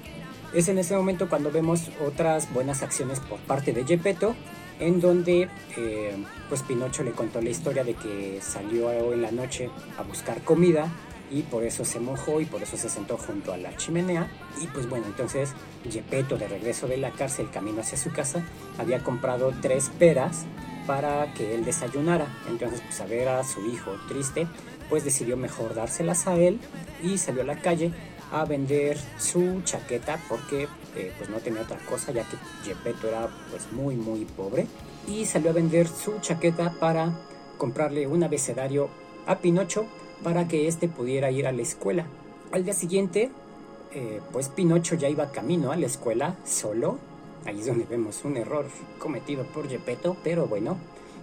Es 0.53 0.67
en 0.67 0.79
ese 0.79 0.95
momento 0.95 1.29
cuando 1.29 1.51
vemos 1.51 1.89
otras 2.05 2.51
buenas 2.53 2.81
acciones 2.81 3.19
por 3.19 3.39
parte 3.39 3.71
de 3.71 3.85
Gepetto, 3.85 4.35
en 4.79 4.99
donde 4.99 5.47
eh, 5.77 6.25
pues 6.47 6.63
Pinocho 6.63 7.03
le 7.03 7.11
contó 7.11 7.41
la 7.41 7.49
historia 7.49 7.83
de 7.83 7.93
que 7.93 8.39
salió 8.41 9.13
en 9.13 9.21
la 9.21 9.31
noche 9.31 9.69
a 9.97 10.03
buscar 10.03 10.41
comida 10.41 10.91
y 11.31 11.43
por 11.43 11.63
eso 11.63 11.85
se 11.85 11.99
mojó 11.99 12.41
y 12.41 12.45
por 12.45 12.63
eso 12.63 12.77
se 12.77 12.89
sentó 12.89 13.17
junto 13.17 13.53
a 13.53 13.57
la 13.57 13.75
chimenea 13.75 14.31
y 14.61 14.67
pues 14.67 14.89
bueno 14.89 15.05
entonces 15.05 15.51
Gepetto 15.89 16.37
de 16.37 16.47
regreso 16.47 16.87
de 16.87 16.97
la 16.97 17.11
cárcel 17.11 17.49
camino 17.51 17.81
hacia 17.81 17.97
su 17.97 18.11
casa 18.11 18.43
había 18.77 19.03
comprado 19.03 19.53
tres 19.61 19.91
peras 19.99 20.45
para 20.89 21.31
que 21.35 21.53
él 21.53 21.65
desayunara. 21.65 22.25
Entonces, 22.49 22.81
pues 22.81 22.99
a 22.99 23.05
ver 23.05 23.29
a 23.29 23.43
su 23.43 23.63
hijo 23.63 23.91
triste, 24.07 24.47
pues 24.89 25.03
decidió 25.03 25.37
mejor 25.37 25.75
dárselas 25.75 26.25
a 26.25 26.35
él 26.35 26.59
y 27.03 27.19
salió 27.19 27.43
a 27.43 27.45
la 27.45 27.61
calle 27.61 27.91
a 28.31 28.43
vender 28.45 28.97
su 29.19 29.61
chaqueta 29.63 30.19
porque 30.27 30.67
eh, 30.95 31.13
pues 31.15 31.29
no 31.29 31.37
tenía 31.37 31.61
otra 31.61 31.77
cosa 31.87 32.11
ya 32.11 32.23
que 32.23 32.37
Gepetto 32.63 33.07
era 33.07 33.29
pues 33.51 33.71
muy 33.71 33.95
muy 33.95 34.25
pobre 34.25 34.65
y 35.07 35.27
salió 35.27 35.51
a 35.51 35.53
vender 35.53 35.87
su 35.87 36.17
chaqueta 36.21 36.73
para 36.79 37.19
comprarle 37.59 38.07
un 38.07 38.23
abecedario 38.23 38.89
a 39.27 39.37
Pinocho 39.37 39.85
para 40.23 40.47
que 40.47 40.67
éste 40.67 40.87
pudiera 40.87 41.29
ir 41.29 41.45
a 41.45 41.51
la 41.51 41.61
escuela. 41.61 42.07
Al 42.51 42.65
día 42.65 42.73
siguiente, 42.73 43.29
eh, 43.93 44.21
pues 44.31 44.47
Pinocho 44.49 44.95
ya 44.95 45.07
iba 45.07 45.31
camino 45.31 45.71
a 45.71 45.75
la 45.75 45.85
escuela 45.85 46.35
solo 46.45 46.97
Ahí 47.45 47.59
es 47.59 47.67
donde 47.67 47.85
vemos 47.85 48.23
un 48.25 48.37
error 48.37 48.65
cometido 48.97 49.43
por 49.45 49.67
Gepetto, 49.67 50.17
pero 50.23 50.47
bueno, 50.47 50.77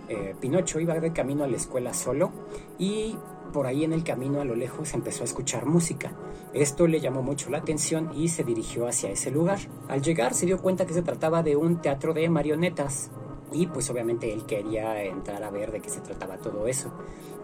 eh, 0.08 0.34
Pinocho 0.40 0.80
iba 0.80 0.98
de 0.98 1.12
camino 1.12 1.44
a 1.44 1.48
la 1.48 1.56
escuela 1.56 1.92
solo 1.92 2.30
y 2.78 3.16
por 3.52 3.66
ahí 3.66 3.84
en 3.84 3.92
el 3.92 4.04
camino 4.04 4.40
a 4.40 4.44
lo 4.44 4.54
lejos 4.54 4.94
empezó 4.94 5.22
a 5.22 5.24
escuchar 5.24 5.66
música. 5.66 6.12
Esto 6.52 6.86
le 6.86 7.00
llamó 7.00 7.22
mucho 7.22 7.50
la 7.50 7.58
atención 7.58 8.10
y 8.14 8.28
se 8.28 8.44
dirigió 8.44 8.86
hacia 8.86 9.10
ese 9.10 9.30
lugar. 9.30 9.58
Al 9.88 10.02
llegar 10.02 10.34
se 10.34 10.46
dio 10.46 10.58
cuenta 10.58 10.86
que 10.86 10.94
se 10.94 11.02
trataba 11.02 11.42
de 11.42 11.56
un 11.56 11.80
teatro 11.80 12.12
de 12.14 12.28
marionetas 12.28 13.10
y 13.52 13.66
pues 13.66 13.88
obviamente 13.90 14.32
él 14.32 14.44
quería 14.44 15.02
entrar 15.04 15.42
a 15.42 15.50
ver 15.50 15.72
de 15.72 15.80
qué 15.80 15.90
se 15.90 16.00
trataba 16.00 16.38
todo 16.38 16.66
eso. 16.66 16.90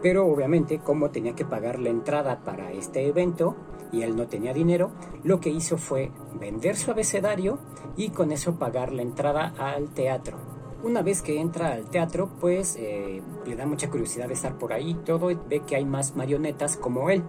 Pero 0.03 0.27
obviamente 0.27 0.79
como 0.79 1.11
tenía 1.11 1.35
que 1.35 1.45
pagar 1.45 1.79
la 1.79 1.91
entrada 1.91 2.41
para 2.45 2.73
este 2.73 3.07
evento 3.07 3.57
y 3.93 4.03
él 4.03 4.17
no 4.17 4.27
tenía 4.27 4.53
dinero, 4.53 4.91
lo 5.23 5.41
que 5.41 5.51
hizo 5.51 5.77
fue 5.77 6.11
vender 6.39 6.77
su 6.77 6.91
abecedario 6.91 7.59
y 7.97 8.11
con 8.11 8.33
eso 8.33 8.57
pagar 8.57 8.93
la 8.93 9.03
entrada 9.03 9.55
al 9.59 9.91
teatro. 9.91 10.39
Una 10.83 11.03
vez 11.03 11.23
que 11.23 11.41
entra 11.41 11.75
al 11.75 11.85
teatro, 11.85 12.29
pues 12.41 12.75
eh, 12.77 13.23
le 13.47 13.55
da 13.55 13.67
mucha 13.67 13.89
curiosidad 13.89 14.27
de 14.27 14.35
estar 14.35 14.59
por 14.59 14.73
ahí 14.73 14.95
todo, 14.95 15.31
y 15.31 15.39
ve 15.49 15.61
que 15.61 15.77
hay 15.77 15.85
más 15.85 16.17
marionetas 16.17 16.77
como 16.77 17.09
él. 17.09 17.23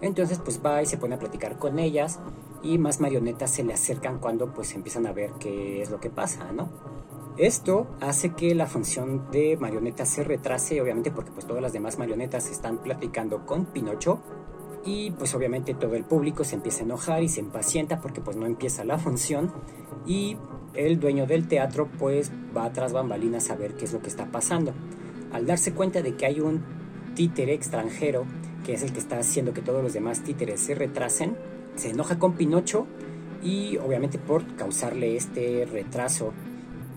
Entonces 0.00 0.38
pues 0.38 0.60
va 0.64 0.80
y 0.82 0.86
se 0.86 0.98
pone 0.98 1.16
a 1.16 1.18
platicar 1.18 1.58
con 1.58 1.80
ellas 1.80 2.20
y 2.62 2.78
más 2.78 3.00
marionetas 3.00 3.50
se 3.50 3.64
le 3.64 3.74
acercan 3.74 4.18
cuando 4.18 4.52
pues 4.52 4.72
empiezan 4.74 5.06
a 5.06 5.12
ver 5.12 5.32
qué 5.40 5.82
es 5.82 5.90
lo 5.90 5.98
que 5.98 6.10
pasa, 6.10 6.52
¿no? 6.52 6.68
Esto 7.38 7.86
hace 8.00 8.34
que 8.34 8.54
la 8.54 8.66
función 8.66 9.30
de 9.30 9.56
marioneta 9.56 10.04
se 10.04 10.22
retrase, 10.22 10.80
obviamente 10.82 11.10
porque 11.10 11.30
pues 11.30 11.46
todas 11.46 11.62
las 11.62 11.72
demás 11.72 11.98
marionetas 11.98 12.50
están 12.50 12.78
platicando 12.78 13.46
con 13.46 13.64
Pinocho 13.64 14.20
y 14.84 15.12
pues 15.12 15.34
obviamente 15.34 15.72
todo 15.72 15.94
el 15.94 16.04
público 16.04 16.44
se 16.44 16.56
empieza 16.56 16.80
a 16.80 16.84
enojar 16.84 17.22
y 17.22 17.28
se 17.28 17.40
impacienta 17.40 18.00
porque 18.00 18.20
pues 18.20 18.36
no 18.36 18.44
empieza 18.44 18.84
la 18.84 18.98
función 18.98 19.50
y 20.06 20.36
el 20.74 21.00
dueño 21.00 21.26
del 21.26 21.48
teatro 21.48 21.88
pues 21.98 22.30
va 22.54 22.70
tras 22.72 22.92
bambalinas 22.92 23.50
a 23.50 23.56
ver 23.56 23.74
qué 23.76 23.86
es 23.86 23.92
lo 23.94 24.02
que 24.02 24.08
está 24.08 24.26
pasando. 24.26 24.74
Al 25.32 25.46
darse 25.46 25.72
cuenta 25.72 26.02
de 26.02 26.14
que 26.16 26.26
hay 26.26 26.40
un 26.40 26.62
títere 27.14 27.54
extranjero 27.54 28.26
que 28.64 28.74
es 28.74 28.82
el 28.82 28.92
que 28.92 28.98
está 28.98 29.18
haciendo 29.18 29.54
que 29.54 29.62
todos 29.62 29.82
los 29.82 29.94
demás 29.94 30.22
títeres 30.22 30.60
se 30.60 30.74
retrasen, 30.74 31.36
se 31.76 31.90
enoja 31.90 32.18
con 32.18 32.34
Pinocho 32.34 32.86
y 33.42 33.78
obviamente 33.78 34.18
por 34.18 34.54
causarle 34.56 35.16
este 35.16 35.66
retraso 35.70 36.32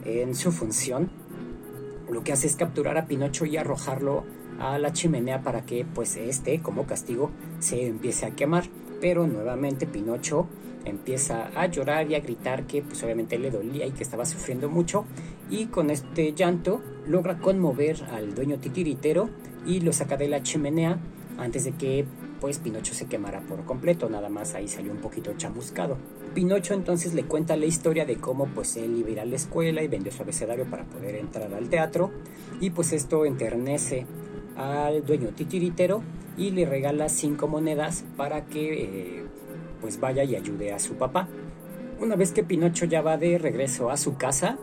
en 0.05 0.35
su 0.35 0.51
función, 0.51 1.09
lo 2.09 2.23
que 2.23 2.31
hace 2.31 2.47
es 2.47 2.55
capturar 2.55 2.97
a 2.97 3.07
Pinocho 3.07 3.45
y 3.45 3.57
arrojarlo 3.57 4.23
a 4.59 4.79
la 4.79 4.93
chimenea 4.93 5.41
para 5.41 5.65
que 5.65 5.85
pues 5.85 6.15
este 6.15 6.61
como 6.61 6.85
castigo 6.85 7.31
se 7.59 7.87
empiece 7.87 8.25
a 8.25 8.31
quemar. 8.31 8.65
Pero 9.01 9.27
nuevamente 9.27 9.85
Pinocho 9.85 10.47
empieza 10.85 11.49
a 11.59 11.65
llorar 11.65 12.09
y 12.09 12.15
a 12.15 12.19
gritar 12.19 12.65
que 12.67 12.81
pues 12.81 13.03
obviamente 13.03 13.37
le 13.39 13.51
dolía 13.51 13.85
y 13.85 13.91
que 13.91 14.03
estaba 14.03 14.25
sufriendo 14.25 14.69
mucho 14.69 15.05
y 15.49 15.65
con 15.65 15.89
este 15.89 16.33
llanto 16.33 16.81
logra 17.07 17.39
conmover 17.39 18.03
al 18.11 18.35
dueño 18.35 18.59
titiritero 18.59 19.29
y 19.65 19.81
lo 19.81 19.93
saca 19.93 20.15
de 20.15 20.27
la 20.27 20.43
chimenea 20.43 20.99
antes 21.37 21.65
de 21.65 21.71
que 21.71 22.05
pues 22.39 22.59
Pinocho 22.59 22.93
se 22.93 23.07
quemara 23.07 23.41
por 23.41 23.65
completo, 23.65 24.09
nada 24.09 24.29
más 24.29 24.53
ahí 24.53 24.67
salió 24.67 24.91
un 24.91 24.99
poquito 24.99 25.33
chamuscado. 25.35 25.97
Pinocho 26.35 26.73
entonces 26.73 27.13
le 27.13 27.23
cuenta 27.23 27.55
la 27.55 27.65
historia 27.65 28.05
de 28.05 28.17
cómo 28.17 28.45
pues 28.47 28.75
él 28.75 28.97
iba 28.97 29.07
a 29.07 29.11
ir 29.11 29.19
a 29.21 29.25
la 29.25 29.37
escuela 29.37 29.81
y 29.81 29.87
vendió 29.87 30.11
su 30.11 30.21
abecedario 30.21 30.69
para 30.69 30.83
poder 30.83 31.15
entrar 31.15 31.51
al 31.53 31.69
teatro 31.69 32.11
y 32.59 32.71
pues 32.71 32.91
esto 32.91 33.25
enternece 33.25 34.05
al 34.57 35.05
dueño 35.05 35.29
titiritero 35.29 36.03
y 36.37 36.51
le 36.51 36.65
regala 36.65 37.07
cinco 37.07 37.47
monedas 37.47 38.03
para 38.17 38.45
que 38.45 38.83
eh, 38.83 39.23
pues 39.79 39.99
vaya 39.99 40.25
y 40.25 40.35
ayude 40.35 40.73
a 40.73 40.79
su 40.79 40.95
papá. 40.95 41.29
Una 42.01 42.17
vez 42.17 42.33
que 42.33 42.43
Pinocho 42.43 42.85
ya 42.85 43.01
va 43.01 43.17
de 43.17 43.37
regreso 43.37 43.89
a 43.89 43.95
su 43.95 44.17
casa, 44.17 44.57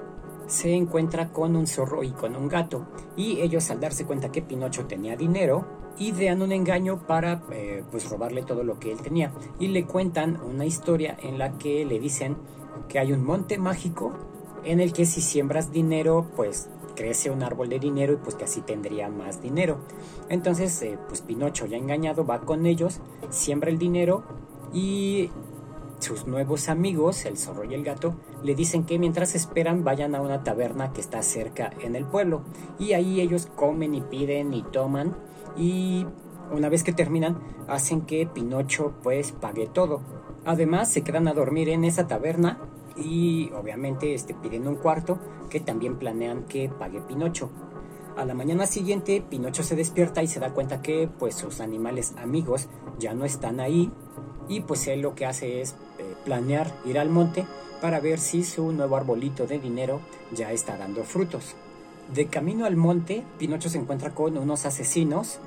se 0.47 0.75
encuentra 0.75 1.31
con 1.31 1.57
un 1.57 1.67
zorro 1.67 2.05
y 2.05 2.11
con 2.11 2.37
un 2.37 2.49
gato 2.49 2.87
y 3.17 3.41
ellos 3.41 3.71
al 3.71 3.81
darse 3.81 4.05
cuenta 4.05 4.31
que 4.31 4.43
Pinocho 4.43 4.85
tenía 4.85 5.17
dinero 5.17 5.82
idean 5.99 6.43
un 6.43 6.53
engaño 6.53 7.07
para 7.07 7.43
eh, 7.53 7.85
pues 7.91 8.09
robarle 8.09 8.43
todo 8.43 8.65
lo 8.65 8.79
que 8.79 8.93
él 8.93 9.01
tenía. 9.01 9.33
Y 9.59 9.69
le 9.69 9.85
cuentan 9.85 10.41
una 10.43 10.67
historia 10.67 11.17
en 11.23 11.39
la 11.39 11.59
que 11.59 11.85
le 11.85 11.99
dicen 11.99 12.37
que 12.89 12.99
hay 12.99 13.13
un 13.13 13.25
monte 13.25 13.59
mágico 13.59 14.13
en 14.65 14.81
el 14.81 14.93
que 14.93 15.05
si 15.05 15.21
siembras 15.21 15.73
dinero 15.73 16.27
pues 16.37 16.69
crece 16.95 17.31
un 17.31 17.43
árbol 17.43 17.69
de 17.69 17.79
dinero 17.79 18.13
y 18.13 18.17
pues 18.17 18.35
que 18.35 18.45
así 18.45 18.61
tendría 18.61 19.09
más 19.09 19.43
dinero. 19.43 19.79
Entonces 20.29 20.81
eh, 20.83 20.99
pues 21.09 21.21
Pinocho 21.21 21.67
ya 21.67 21.77
engañado 21.77 22.25
va 22.25 22.41
con 22.41 22.67
ellos 22.67 23.01
siembra 23.31 23.71
el 23.71 23.79
dinero 23.79 24.25
y 24.73 25.31
sus 26.03 26.27
nuevos 26.27 26.69
amigos, 26.69 27.25
el 27.25 27.39
zorro 27.39 27.65
y 27.65 27.75
el 27.75 27.85
gato, 27.85 28.15
le 28.43 28.55
dicen 28.55 28.85
que 28.85 28.99
mientras 28.99 29.35
esperan 29.35 29.85
vayan 29.85 30.15
a 30.15 30.21
una 30.21 30.43
taberna 30.45 30.93
que 30.93 31.01
está 31.01 31.23
cerca 31.23 31.73
en 31.81 31.97
el 31.97 32.05
pueblo. 32.05 32.43
Y 32.79 32.93
ahí 32.93 33.21
ellos 33.21 33.49
comen 33.55 33.95
y 33.95 34.01
piden 34.03 34.53
y 34.53 34.63
toman 34.63 35.17
y 35.57 36.07
una 36.51 36.69
vez 36.69 36.83
que 36.83 36.93
terminan 36.93 37.39
hacen 37.69 38.03
que 38.03 38.27
Pinocho 38.27 38.95
pues 39.03 39.33
pague 39.33 39.67
todo. 39.67 40.01
Además 40.45 40.91
se 40.91 41.03
quedan 41.03 41.29
a 41.29 41.35
dormir 41.35 41.69
en 41.69 41.85
esa 41.85 42.07
taberna 42.07 42.59
y 42.97 43.51
obviamente 43.53 44.13
este, 44.15 44.35
piden 44.35 44.67
un 44.67 44.77
cuarto 44.77 45.19
que 45.49 45.61
también 45.61 45.97
planean 45.97 46.45
que 46.45 46.69
pague 46.69 47.01
Pinocho. 47.01 47.51
A 48.17 48.25
la 48.25 48.35
mañana 48.35 48.67
siguiente 48.67 49.25
Pinocho 49.29 49.63
se 49.63 49.77
despierta 49.77 50.23
y 50.23 50.27
se 50.27 50.41
da 50.41 50.53
cuenta 50.53 50.83
que 50.83 51.09
pues 51.19 51.35
sus 51.35 51.61
animales 51.61 52.15
amigos 52.19 52.69
ya 52.99 53.15
no 53.15 53.25
están 53.25 53.61
ahí 53.61 53.91
y 54.49 54.61
pues 54.61 54.87
él 54.89 55.01
lo 55.01 55.15
que 55.15 55.27
hace 55.27 55.61
es 55.61 55.77
planear 56.25 56.73
ir 56.85 56.99
al 56.99 57.09
monte 57.09 57.47
para 57.81 58.01
ver 58.01 58.19
si 58.19 58.45
su 58.45 58.73
nuevo 58.73 58.97
arbolito 58.97 59.47
de 59.47 59.59
dinero 59.59 60.01
ya 60.33 60.53
está 60.53 60.77
dando 60.77 61.05
frutos. 61.05 61.57
De 62.15 62.27
camino 62.27 62.67
al 62.67 62.77
monte, 62.77 63.25
Pinocho 63.39 63.69
se 63.69 63.79
encuentra 63.79 64.11
con 64.11 64.37
unos 64.37 64.67
asesinos 64.67 65.39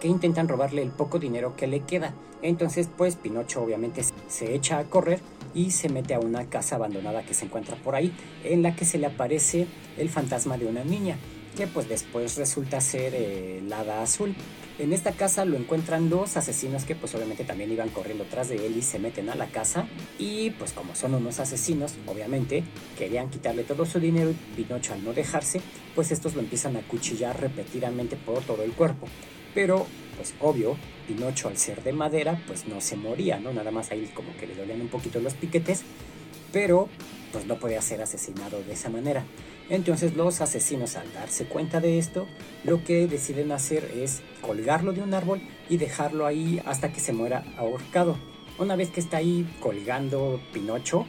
que 0.00 0.08
intentan 0.08 0.48
robarle 0.48 0.82
el 0.82 0.90
poco 0.90 1.18
dinero 1.18 1.54
que 1.56 1.66
le 1.66 1.80
queda. 1.80 2.12
Entonces, 2.42 2.88
pues 2.94 3.16
Pinocho 3.16 3.62
obviamente 3.62 4.04
se 4.28 4.54
echa 4.54 4.78
a 4.78 4.84
correr 4.84 5.20
y 5.54 5.70
se 5.70 5.88
mete 5.88 6.14
a 6.14 6.20
una 6.20 6.46
casa 6.46 6.76
abandonada 6.76 7.22
que 7.22 7.34
se 7.34 7.46
encuentra 7.46 7.76
por 7.76 7.94
ahí, 7.94 8.12
en 8.42 8.62
la 8.62 8.74
que 8.74 8.84
se 8.84 8.98
le 8.98 9.06
aparece 9.06 9.66
el 9.96 10.08
fantasma 10.08 10.58
de 10.58 10.66
una 10.66 10.84
niña, 10.84 11.16
que 11.56 11.66
pues 11.66 11.88
después 11.88 12.36
resulta 12.36 12.80
ser 12.80 13.14
el 13.14 13.72
hada 13.72 14.02
azul. 14.02 14.34
En 14.76 14.92
esta 14.92 15.12
casa 15.12 15.44
lo 15.44 15.56
encuentran 15.56 16.10
dos 16.10 16.36
asesinos 16.36 16.82
que 16.82 16.96
pues 16.96 17.14
obviamente 17.14 17.44
también 17.44 17.70
iban 17.70 17.90
corriendo 17.90 18.24
tras 18.28 18.48
de 18.48 18.66
él 18.66 18.76
y 18.76 18.82
se 18.82 18.98
meten 18.98 19.30
a 19.30 19.36
la 19.36 19.46
casa 19.46 19.86
y 20.18 20.50
pues 20.50 20.72
como 20.72 20.96
son 20.96 21.14
unos 21.14 21.38
asesinos, 21.38 21.92
obviamente 22.06 22.64
querían 22.98 23.30
quitarle 23.30 23.62
todo 23.62 23.86
su 23.86 24.00
dinero 24.00 24.30
y 24.30 24.34
Pinocho 24.56 24.92
al 24.92 25.04
no 25.04 25.12
dejarse, 25.12 25.60
pues 25.94 26.10
estos 26.10 26.34
lo 26.34 26.40
empiezan 26.40 26.76
a 26.76 26.80
cuchillar 26.80 27.40
repetidamente 27.40 28.16
por 28.16 28.42
todo 28.42 28.64
el 28.64 28.72
cuerpo. 28.72 29.06
Pero 29.54 29.86
pues 30.16 30.34
obvio, 30.40 30.76
Pinocho 31.06 31.46
al 31.46 31.56
ser 31.56 31.84
de 31.84 31.92
madera 31.92 32.42
pues 32.48 32.66
no 32.66 32.80
se 32.80 32.96
moría, 32.96 33.38
¿no? 33.38 33.52
Nada 33.52 33.70
más 33.70 33.92
ahí 33.92 34.10
como 34.12 34.36
que 34.36 34.48
le 34.48 34.56
dolían 34.56 34.80
un 34.80 34.88
poquito 34.88 35.20
los 35.20 35.34
piquetes, 35.34 35.82
pero 36.52 36.88
pues 37.30 37.46
no 37.46 37.60
podía 37.60 37.80
ser 37.80 38.02
asesinado 38.02 38.60
de 38.64 38.72
esa 38.72 38.88
manera. 38.88 39.24
Entonces 39.70 40.14
los 40.14 40.40
asesinos 40.40 40.96
al 40.96 41.12
darse 41.12 41.46
cuenta 41.46 41.80
de 41.80 41.98
esto, 41.98 42.26
lo 42.64 42.84
que 42.84 43.06
deciden 43.06 43.50
hacer 43.52 43.90
es 43.96 44.22
colgarlo 44.42 44.92
de 44.92 45.00
un 45.00 45.14
árbol 45.14 45.40
y 45.68 45.78
dejarlo 45.78 46.26
ahí 46.26 46.60
hasta 46.66 46.92
que 46.92 47.00
se 47.00 47.12
muera 47.12 47.44
ahorcado. 47.56 48.16
Una 48.58 48.76
vez 48.76 48.90
que 48.90 49.00
está 49.00 49.16
ahí 49.16 49.46
colgando 49.60 50.40
Pinocho, 50.52 51.06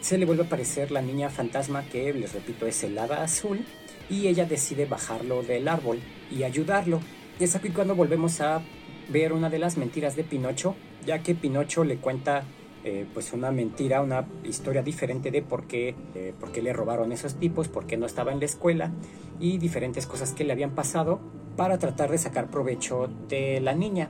se 0.00 0.18
le 0.18 0.24
vuelve 0.24 0.44
a 0.44 0.46
aparecer 0.46 0.92
la 0.92 1.02
niña 1.02 1.30
fantasma 1.30 1.84
que, 1.84 2.12
les 2.14 2.32
repito, 2.32 2.66
es 2.66 2.84
el 2.84 2.96
azul, 2.98 3.64
y 4.08 4.28
ella 4.28 4.44
decide 4.44 4.86
bajarlo 4.86 5.42
del 5.42 5.68
árbol 5.68 5.98
y 6.30 6.44
ayudarlo. 6.44 7.00
Y 7.40 7.44
es 7.44 7.56
aquí 7.56 7.70
cuando 7.70 7.94
volvemos 7.94 8.40
a 8.40 8.62
ver 9.08 9.32
una 9.32 9.50
de 9.50 9.58
las 9.58 9.76
mentiras 9.76 10.16
de 10.16 10.24
Pinocho, 10.24 10.76
ya 11.04 11.22
que 11.22 11.34
Pinocho 11.34 11.84
le 11.84 11.96
cuenta 11.96 12.44
eh, 12.88 13.04
pues 13.12 13.32
una 13.32 13.50
mentira, 13.50 14.00
una 14.00 14.28
historia 14.44 14.80
diferente 14.80 15.32
de 15.32 15.42
por 15.42 15.66
qué, 15.66 15.96
eh, 16.14 16.32
por 16.38 16.52
qué 16.52 16.62
le 16.62 16.72
robaron 16.72 17.10
esos 17.10 17.34
tipos, 17.34 17.66
por 17.66 17.84
qué 17.84 17.96
no 17.96 18.06
estaba 18.06 18.30
en 18.30 18.38
la 18.38 18.44
escuela 18.44 18.92
y 19.40 19.58
diferentes 19.58 20.06
cosas 20.06 20.30
que 20.30 20.44
le 20.44 20.52
habían 20.52 20.70
pasado 20.70 21.18
para 21.56 21.78
tratar 21.78 22.12
de 22.12 22.18
sacar 22.18 22.48
provecho 22.48 23.08
de 23.28 23.60
la 23.60 23.74
niña. 23.74 24.08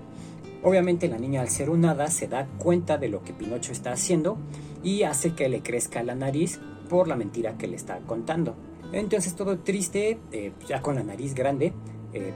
Obviamente 0.62 1.08
la 1.08 1.16
niña 1.16 1.40
al 1.40 1.48
ser 1.48 1.70
un 1.70 1.86
hada 1.86 2.08
se 2.08 2.28
da 2.28 2.48
cuenta 2.58 2.98
de 2.98 3.08
lo 3.08 3.22
que 3.22 3.32
Pinocho 3.32 3.72
está 3.72 3.92
haciendo 3.92 4.36
y 4.84 5.04
hace 5.04 5.34
que 5.34 5.48
le 5.48 5.62
crezca 5.62 6.02
la 6.02 6.14
nariz 6.14 6.60
por 6.90 7.08
la 7.08 7.16
mentira 7.16 7.56
que 7.56 7.68
le 7.68 7.76
está 7.76 8.00
contando. 8.00 8.56
Entonces 8.92 9.34
todo 9.36 9.60
triste, 9.60 10.18
eh, 10.32 10.52
ya 10.68 10.82
con 10.82 10.96
la 10.96 11.02
nariz 11.02 11.34
grande, 11.34 11.72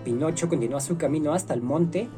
Pinocho 0.05 0.49
continúa 0.49 0.81
su 0.81 0.99
camino 0.99 1.33
hasta 1.33 1.55
el 1.55 1.63
monte 1.63 2.09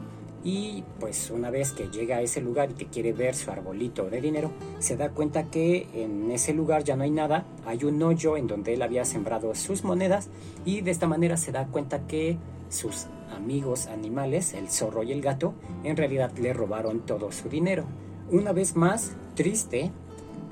y 0.44 0.82
pues 0.98 1.30
una 1.30 1.50
vez 1.50 1.72
que 1.72 1.88
llega 1.88 2.16
a 2.16 2.20
ese 2.20 2.40
lugar 2.40 2.70
y 2.70 2.74
que 2.74 2.86
quiere 2.86 3.12
ver 3.12 3.34
su 3.34 3.50
arbolito 3.50 4.10
de 4.10 4.20
dinero, 4.20 4.50
se 4.80 4.96
da 4.96 5.10
cuenta 5.10 5.44
que 5.44 5.86
en 5.94 6.30
ese 6.30 6.52
lugar 6.52 6.82
ya 6.84 6.96
no 6.96 7.04
hay 7.04 7.10
nada, 7.10 7.44
hay 7.64 7.84
un 7.84 8.02
hoyo 8.02 8.36
en 8.36 8.46
donde 8.46 8.74
él 8.74 8.82
había 8.82 9.04
sembrado 9.04 9.54
sus 9.54 9.84
monedas 9.84 10.28
y 10.64 10.80
de 10.80 10.90
esta 10.90 11.06
manera 11.06 11.36
se 11.36 11.52
da 11.52 11.66
cuenta 11.66 12.06
que 12.06 12.38
sus 12.68 13.06
amigos 13.34 13.86
animales, 13.86 14.54
el 14.54 14.68
zorro 14.68 15.02
y 15.02 15.12
el 15.12 15.22
gato, 15.22 15.54
en 15.84 15.96
realidad 15.96 16.32
le 16.38 16.52
robaron 16.52 17.00
todo 17.00 17.30
su 17.30 17.48
dinero. 17.48 17.84
Una 18.30 18.52
vez 18.52 18.76
más, 18.76 19.16
triste, 19.34 19.92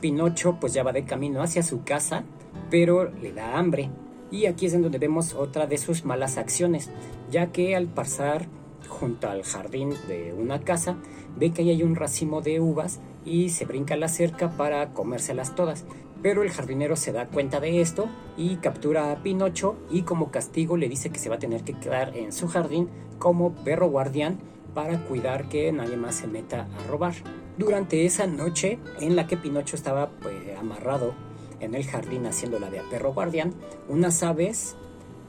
Pinocho 0.01 0.59
pues 0.61 0.73
ya 0.73 0.83
va 0.83 0.93
de 0.93 1.05
camino 1.05 1.43
hacia 1.43 1.63
su 1.63 1.83
casa, 1.83 2.25
pero 2.71 3.11
le 3.11 3.33
da 3.33 3.59
hambre. 3.59 3.91
Y 4.31 4.47
aquí 4.47 4.67
es 4.67 4.75
en 4.75 4.83
donde 4.83 4.99
vemos 4.99 5.35
otra 5.35 5.67
de 5.67 5.77
sus 5.77 6.05
malas 6.05 6.39
acciones, 6.39 6.91
ya 7.31 7.51
que 7.51 7.75
al 7.75 7.87
pasar 7.87 8.47
junto 8.91 9.31
al 9.31 9.43
jardín 9.45 9.95
de 10.07 10.35
una 10.35 10.61
casa, 10.61 10.97
ve 11.37 11.53
que 11.53 11.63
ahí 11.63 11.71
hay 11.71 11.83
un 11.83 11.97
racimo 11.97 12.43
de 12.43 12.61
uvas 12.61 13.01
y 13.25 13.49
se 13.49 13.65
brinca 13.65 13.97
la 13.97 14.09
cerca 14.09 14.51
para 14.51 14.93
comérselas 14.93 15.55
todas. 15.55 15.87
Pero 16.23 16.43
el 16.43 16.51
jardinero 16.51 16.97
se 16.97 17.13
da 17.13 17.29
cuenta 17.29 17.61
de 17.61 17.81
esto 17.81 18.09
y 18.37 18.57
captura 18.57 19.11
a 19.11 19.23
Pinocho 19.23 19.77
y 19.91 20.03
como 20.03 20.31
castigo 20.31 20.77
le 20.77 20.89
dice 20.89 21.11
que 21.11 21.19
se 21.19 21.31
va 21.31 21.37
a 21.37 21.39
tener 21.39 21.63
que 21.65 21.79
quedar 21.79 22.15
en 22.15 22.33
su 22.33 22.49
jardín 22.49 22.91
como 23.19 23.55
perro 23.55 23.89
guardián 23.89 24.39
para 24.75 25.03
cuidar 25.07 25.49
que 25.49 25.73
nadie 25.73 25.97
más 25.97 26.17
se 26.17 26.27
meta 26.27 26.69
a 26.79 26.87
robar. 26.89 27.15
Durante 27.57 28.05
esa 28.05 28.27
noche 28.27 28.79
en 29.01 29.17
la 29.17 29.27
que 29.27 29.37
Pinocho 29.37 29.77
estaba 29.77 30.11
pues, 30.21 30.35
amarrado 30.59 31.15
en 31.61 31.75
el 31.75 31.85
jardín 31.87 32.27
haciéndola 32.27 32.71
de 32.71 32.81
perro 32.91 33.13
guardián, 33.13 33.55
unas 33.89 34.23
aves 34.23 34.77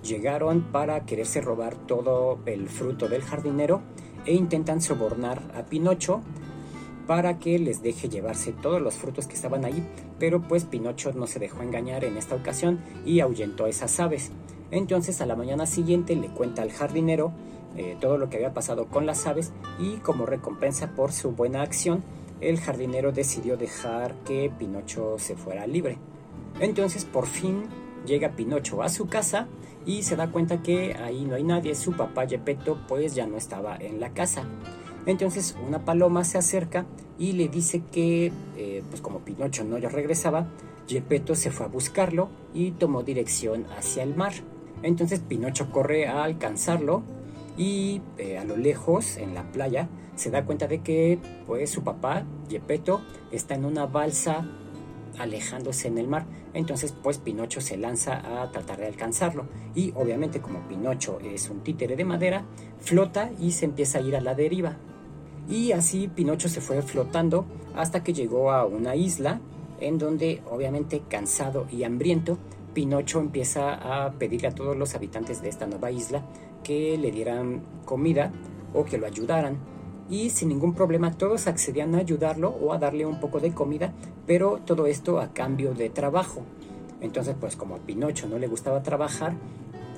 llegaron 0.03 0.61
para 0.71 1.05
quererse 1.05 1.41
robar 1.41 1.75
todo 1.75 2.39
el 2.45 2.69
fruto 2.69 3.07
del 3.07 3.21
jardinero 3.21 3.81
e 4.25 4.33
intentan 4.33 4.81
sobornar 4.81 5.41
a 5.55 5.63
Pinocho 5.63 6.21
para 7.07 7.39
que 7.39 7.59
les 7.59 7.81
deje 7.81 8.09
llevarse 8.09 8.53
todos 8.53 8.81
los 8.81 8.95
frutos 8.95 9.27
que 9.27 9.33
estaban 9.33 9.65
ahí, 9.65 9.85
pero 10.19 10.41
pues 10.41 10.65
Pinocho 10.65 11.11
no 11.13 11.27
se 11.27 11.39
dejó 11.39 11.61
engañar 11.61 12.05
en 12.05 12.17
esta 12.17 12.35
ocasión 12.35 12.79
y 13.05 13.19
ahuyentó 13.19 13.65
a 13.65 13.69
esas 13.69 13.99
aves. 13.99 14.31
Entonces 14.69 15.19
a 15.21 15.25
la 15.25 15.35
mañana 15.35 15.65
siguiente 15.65 16.15
le 16.15 16.29
cuenta 16.29 16.61
al 16.61 16.71
jardinero 16.71 17.33
eh, 17.75 17.97
todo 17.99 18.17
lo 18.17 18.29
que 18.29 18.37
había 18.37 18.53
pasado 18.53 18.87
con 18.87 19.05
las 19.05 19.25
aves 19.27 19.51
y 19.79 19.97
como 19.97 20.25
recompensa 20.25 20.91
por 20.95 21.11
su 21.11 21.31
buena 21.31 21.61
acción, 21.61 22.03
el 22.39 22.59
jardinero 22.59 23.11
decidió 23.11 23.57
dejar 23.57 24.15
que 24.23 24.51
Pinocho 24.57 25.17
se 25.19 25.35
fuera 25.35 25.67
libre. 25.67 25.97
Entonces 26.59 27.05
por 27.05 27.27
fin 27.27 27.63
llega 28.05 28.35
Pinocho 28.35 28.83
a 28.83 28.89
su 28.89 29.07
casa 29.07 29.47
y 29.85 30.03
se 30.03 30.15
da 30.15 30.31
cuenta 30.31 30.61
que 30.61 30.93
ahí 30.93 31.25
no 31.25 31.35
hay 31.35 31.43
nadie, 31.43 31.75
su 31.75 31.93
papá 31.93 32.27
Gepetto 32.27 32.79
pues 32.87 33.15
ya 33.15 33.27
no 33.27 33.37
estaba 33.37 33.75
en 33.77 33.99
la 33.99 34.13
casa. 34.13 34.43
Entonces 35.05 35.55
una 35.65 35.83
paloma 35.83 36.23
se 36.23 36.37
acerca 36.37 36.85
y 37.17 37.33
le 37.33 37.47
dice 37.47 37.83
que, 37.91 38.31
eh, 38.57 38.83
pues 38.89 39.01
como 39.01 39.19
Pinocho 39.19 39.63
no 39.63 39.77
ya 39.77 39.89
regresaba, 39.89 40.47
Gepetto 40.87 41.35
se 41.35 41.51
fue 41.51 41.65
a 41.65 41.69
buscarlo 41.69 42.29
y 42.53 42.71
tomó 42.71 43.03
dirección 43.03 43.65
hacia 43.77 44.03
el 44.03 44.15
mar. 44.15 44.33
Entonces 44.83 45.19
Pinocho 45.19 45.71
corre 45.71 46.07
a 46.07 46.23
alcanzarlo 46.23 47.03
y 47.57 48.01
eh, 48.17 48.37
a 48.37 48.45
lo 48.45 48.57
lejos, 48.57 49.17
en 49.17 49.33
la 49.33 49.43
playa, 49.51 49.89
se 50.15 50.29
da 50.29 50.45
cuenta 50.45 50.67
de 50.67 50.81
que 50.81 51.19
pues 51.47 51.69
su 51.69 51.83
papá, 51.83 52.25
Gepetto, 52.49 53.01
está 53.31 53.55
en 53.55 53.65
una 53.65 53.85
balsa 53.85 54.45
alejándose 55.21 55.87
en 55.87 55.97
el 55.97 56.07
mar. 56.07 56.25
Entonces, 56.53 56.93
pues 57.03 57.17
Pinocho 57.17 57.61
se 57.61 57.77
lanza 57.77 58.41
a 58.41 58.51
tratar 58.51 58.79
de 58.79 58.87
alcanzarlo. 58.87 59.45
Y 59.75 59.91
obviamente, 59.95 60.41
como 60.41 60.67
Pinocho 60.67 61.19
es 61.19 61.49
un 61.49 61.61
títere 61.61 61.95
de 61.95 62.05
madera, 62.05 62.45
flota 62.79 63.31
y 63.39 63.51
se 63.51 63.65
empieza 63.65 63.99
a 63.99 64.01
ir 64.01 64.15
a 64.15 64.21
la 64.21 64.35
deriva. 64.35 64.77
Y 65.49 65.71
así 65.71 66.07
Pinocho 66.07 66.49
se 66.49 66.61
fue 66.61 66.81
flotando 66.81 67.45
hasta 67.75 68.03
que 68.03 68.13
llegó 68.13 68.51
a 68.51 68.65
una 68.65 68.95
isla 68.95 69.41
en 69.79 69.97
donde, 69.97 70.41
obviamente, 70.49 71.01
cansado 71.09 71.67
y 71.71 71.83
hambriento, 71.83 72.37
Pinocho 72.73 73.19
empieza 73.19 73.73
a 73.73 74.11
pedirle 74.13 74.49
a 74.49 74.55
todos 74.55 74.77
los 74.77 74.95
habitantes 74.95 75.41
de 75.41 75.49
esta 75.49 75.67
nueva 75.67 75.91
isla 75.91 76.23
que 76.63 76.97
le 76.97 77.11
dieran 77.11 77.63
comida 77.85 78.31
o 78.73 78.85
que 78.85 78.97
lo 78.97 79.07
ayudaran 79.07 79.57
y 80.11 80.29
sin 80.29 80.49
ningún 80.49 80.75
problema 80.75 81.13
todos 81.13 81.47
accedían 81.47 81.95
a 81.95 81.99
ayudarlo 81.99 82.49
o 82.49 82.73
a 82.73 82.77
darle 82.77 83.05
un 83.05 83.19
poco 83.21 83.39
de 83.39 83.53
comida, 83.53 83.93
pero 84.27 84.59
todo 84.63 84.85
esto 84.85 85.21
a 85.21 85.33
cambio 85.33 85.73
de 85.73 85.89
trabajo. 85.89 86.43
Entonces, 86.99 87.35
pues 87.39 87.55
como 87.55 87.75
a 87.75 87.79
Pinocho 87.79 88.27
no 88.27 88.37
le 88.37 88.47
gustaba 88.47 88.83
trabajar, 88.83 89.33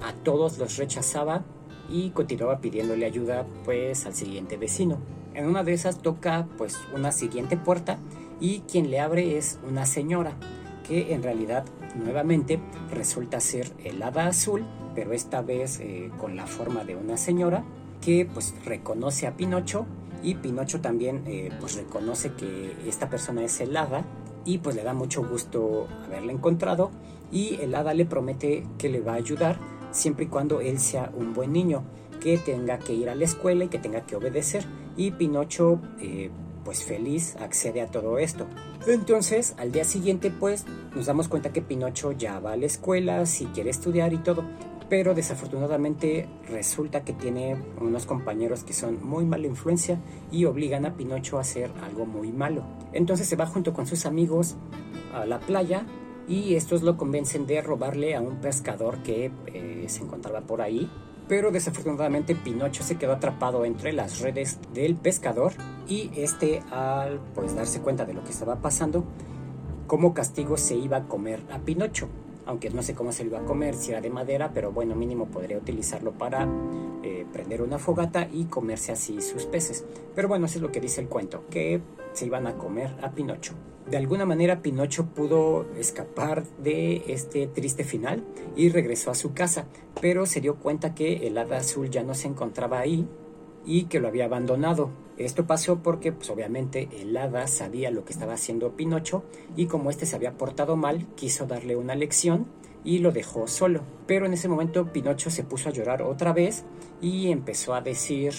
a 0.03 0.13
todos 0.13 0.60
los 0.60 0.77
rechazaba 0.77 1.43
y 1.89 2.12
continuaba 2.12 2.60
pidiéndole 2.60 3.05
ayuda 3.05 3.46
pues 3.65 4.05
al 4.05 4.13
siguiente 4.13 4.55
vecino. 4.55 5.00
En 5.34 5.48
una 5.48 5.63
de 5.63 5.74
esas 5.74 5.98
toca 6.00 6.48
pues 6.58 6.77
una 6.93 7.12
siguiente 7.12 7.58
puerta 7.58 7.98
y 8.39 8.60
quien 8.62 8.91
le 8.91 9.00
abre 9.00 9.38
es 9.38 9.60
una 9.67 9.88
señora 9.88 10.38
que 10.88 11.13
en 11.13 11.24
realidad 11.24 11.65
nuevamente 11.96 12.60
resulta 12.91 13.39
ser 13.39 13.72
el 13.84 14.01
hada 14.03 14.27
azul, 14.27 14.65
pero 14.93 15.13
esta 15.13 15.41
vez 15.41 15.79
eh, 15.79 16.12
con 16.20 16.36
la 16.36 16.46
forma 16.46 16.84
de 16.84 16.96
una 16.96 17.17
señora 17.17 17.63
que 18.03 18.25
pues 18.25 18.53
reconoce 18.65 19.27
a 19.27 19.36
Pinocho 19.38 19.86
y 20.22 20.36
Pinocho 20.36 20.81
también 20.81 21.24
eh, 21.25 21.51
pues 21.60 21.75
reconoce 21.75 22.33
que 22.33 22.75
esta 22.88 23.10
persona 23.10 23.43
es 23.43 23.60
el 23.62 23.75
hada 23.75 24.05
y 24.45 24.57
pues 24.57 24.75
le 24.75 24.83
da 24.83 24.93
mucho 24.93 25.24
gusto 25.24 25.88
haberla 26.05 26.31
encontrado 26.31 26.91
y 27.31 27.55
el 27.62 27.75
hada 27.75 27.93
le 27.93 28.05
promete 28.05 28.65
que 28.77 28.89
le 28.89 29.01
va 29.01 29.13
a 29.13 29.15
ayudar 29.15 29.57
siempre 29.91 30.25
y 30.25 30.27
cuando 30.27 30.60
él 30.60 30.79
sea 30.79 31.12
un 31.15 31.33
buen 31.33 31.53
niño 31.53 31.83
que 32.19 32.38
tenga 32.38 32.79
que 32.79 32.93
ir 32.93 33.10
a 33.10 33.15
la 33.15 33.24
escuela 33.24 33.65
y 33.65 33.67
que 33.67 33.79
tenga 33.79 34.05
que 34.05 34.15
obedecer 34.15 34.65
y 34.98 35.12
Pinocho 35.12 35.79
eh, 36.00 36.29
pues 36.63 36.83
feliz 36.83 37.36
accede 37.41 37.81
a 37.81 37.88
todo 37.88 38.17
esto. 38.17 38.48
Entonces 38.88 39.55
al 39.57 39.72
día 39.72 39.83
siguiente 39.86 40.29
pues 40.31 40.65
nos 40.95 41.05
damos 41.05 41.27
cuenta 41.27 41.53
que 41.53 41.62
Pinocho 41.62 42.12
ya 42.12 42.39
va 42.39 42.53
a 42.53 42.57
la 42.57 42.65
escuela 42.65 43.25
si 43.25 43.45
quiere 43.48 43.69
estudiar 43.69 44.13
y 44.13 44.17
todo 44.17 44.43
pero 44.89 45.13
desafortunadamente 45.13 46.27
resulta 46.49 47.03
que 47.03 47.13
tiene 47.13 47.58
unos 47.79 48.05
compañeros 48.05 48.63
que 48.63 48.73
son 48.73 49.03
muy 49.03 49.25
mala 49.25 49.47
influencia 49.47 49.99
y 50.31 50.45
obligan 50.45 50.86
a 50.86 50.95
Pinocho 50.95 51.38
a 51.38 51.41
hacer 51.41 51.71
algo 51.84 52.05
muy 52.05 52.31
malo. 52.31 52.63
Entonces 52.91 53.27
se 53.27 53.36
va 53.36 53.45
junto 53.45 53.73
con 53.73 53.88
sus 53.88 54.05
amigos 54.05 54.55
a 55.13 55.25
la 55.25 55.39
playa 55.39 55.86
y 56.27 56.55
estos 56.55 56.84
lo 56.84 56.97
convencen 56.97 57.45
de 57.45 57.62
robarle 57.62 58.15
a 58.15 58.21
un 58.21 58.38
pescador 58.38 59.03
que 59.03 59.31
eh, 59.47 59.86
se 59.88 60.03
encontraba 60.03 60.41
por 60.41 60.62
ahí. 60.62 60.89
Pero 61.27 61.51
desafortunadamente 61.51 62.36
Pinocho 62.36 62.84
se 62.84 62.97
quedó 62.97 63.13
atrapado 63.13 63.63
entre 63.65 63.93
las 63.93 64.19
redes 64.19 64.60
del 64.73 64.95
pescador 64.95 65.53
y 65.88 66.12
este 66.15 66.62
al 66.71 67.19
pues 67.34 67.55
darse 67.55 67.81
cuenta 67.81 68.05
de 68.05 68.13
lo 68.13 68.23
que 68.23 68.31
estaba 68.31 68.58
pasando, 68.58 69.05
como 69.88 70.13
castigo 70.13 70.58
se 70.58 70.75
iba 70.75 70.97
a 70.97 71.08
comer 71.08 71.41
a 71.51 71.60
Pinocho 71.60 72.10
aunque 72.45 72.69
no 72.69 72.84
sé 72.84 72.93
cómo 72.93 73.12
se 73.12 73.23
lo 73.23 73.32
iba 73.32 73.39
a 73.39 73.45
comer, 73.45 73.75
si 73.75 73.91
era 73.91 74.01
de 74.01 74.10
madera, 74.10 74.51
pero 74.53 74.71
bueno, 74.71 74.95
mínimo 74.95 75.27
podría 75.27 75.58
utilizarlo 75.58 76.12
para 76.13 76.47
eh, 77.03 77.25
prender 77.32 77.62
una 77.62 77.79
fogata 77.79 78.27
y 78.32 78.45
comerse 78.45 78.91
así 78.91 79.21
sus 79.21 79.45
peces. 79.45 79.86
Pero 80.15 80.27
bueno, 80.27 80.45
eso 80.45 80.58
es 80.58 80.62
lo 80.62 80.71
que 80.71 80.82
dice 80.82 81.01
el 81.01 81.08
cuento, 81.08 81.43
que 81.49 81.82
se 82.13 82.25
iban 82.25 82.47
a 82.47 82.58
comer 82.58 82.91
a 83.01 83.12
Pinocho. 83.12 83.53
De 83.89 83.97
alguna 83.97 84.25
manera 84.25 84.62
Pinocho 84.62 85.08
pudo 85.08 85.65
escapar 85.77 86.43
de 86.63 87.03
este 87.08 87.47
triste 87.47 87.84
final 87.84 88.23
y 88.56 88.69
regresó 88.69 89.12
a 89.12 89.15
su 89.15 89.34
casa, 89.34 89.65
pero 89.99 90.25
se 90.25 90.39
dio 90.39 90.56
cuenta 90.56 90.95
que 90.95 91.27
el 91.27 91.38
hada 91.38 91.58
azul 91.58 91.89
ya 91.89 92.03
no 92.03 92.13
se 92.13 92.27
encontraba 92.27 92.79
ahí 92.79 93.08
y 93.65 93.86
que 93.86 93.99
lo 93.99 94.08
había 94.08 94.26
abandonado. 94.26 94.91
Esto 95.17 95.45
pasó 95.45 95.84
porque, 95.84 96.12
pues 96.12 96.30
obviamente, 96.30 96.89
el 96.99 97.15
hada 97.15 97.47
sabía 97.47 97.91
lo 97.91 98.04
que 98.04 98.13
estaba 98.13 98.34
haciendo 98.34 98.76
Pinocho 98.76 99.23
y 99.56 99.67
como 99.67 99.89
este 99.89 100.06
se 100.06 100.15
había 100.15 100.38
portado 100.38 100.76
mal, 100.76 101.08
quiso 101.15 101.45
darle 101.45 101.76
una 101.76 101.95
lección 101.95 102.47
y 102.84 102.99
lo 102.99 103.12
dejó 103.12 103.47
solo. 103.47 103.82
Pero 104.08 104.26
en 104.26 104.34
ese 104.34 104.49
momento 104.49 104.91
Pinocho 104.91 105.30
se 105.30 105.43
puso 105.43 105.69
a 105.69 105.71
llorar 105.71 106.02
otra 106.02 106.34
vez 106.34 106.65
y 107.02 107.32
empezó 107.32 107.73
a 107.73 107.82
decir 107.82 108.34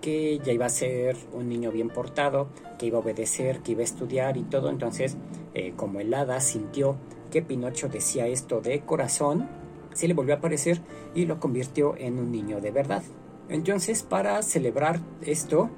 que 0.00 0.38
ya 0.44 0.52
iba 0.52 0.66
a 0.66 0.70
ser 0.70 1.16
un 1.32 1.48
niño 1.48 1.70
bien 1.70 1.88
portado, 1.88 2.48
que 2.78 2.86
iba 2.86 2.98
a 2.98 3.00
obedecer, 3.00 3.60
que 3.60 3.72
iba 3.72 3.80
a 3.80 3.84
estudiar 3.84 4.36
y 4.36 4.42
todo. 4.42 4.70
Entonces, 4.70 5.16
eh, 5.54 5.72
como 5.76 6.00
el 6.00 6.12
hada 6.14 6.40
sintió 6.40 6.96
que 7.30 7.42
Pinocho 7.42 7.88
decía 7.88 8.26
esto 8.26 8.60
de 8.60 8.80
corazón, 8.80 9.48
se 9.94 10.08
le 10.08 10.14
volvió 10.14 10.34
a 10.34 10.38
aparecer 10.38 10.80
y 11.14 11.26
lo 11.26 11.40
convirtió 11.40 11.96
en 11.96 12.18
un 12.18 12.30
niño 12.30 12.60
de 12.60 12.70
verdad. 12.70 13.02
Entonces, 13.48 14.02
para 14.02 14.42
celebrar 14.42 15.00
esto, 15.22 15.70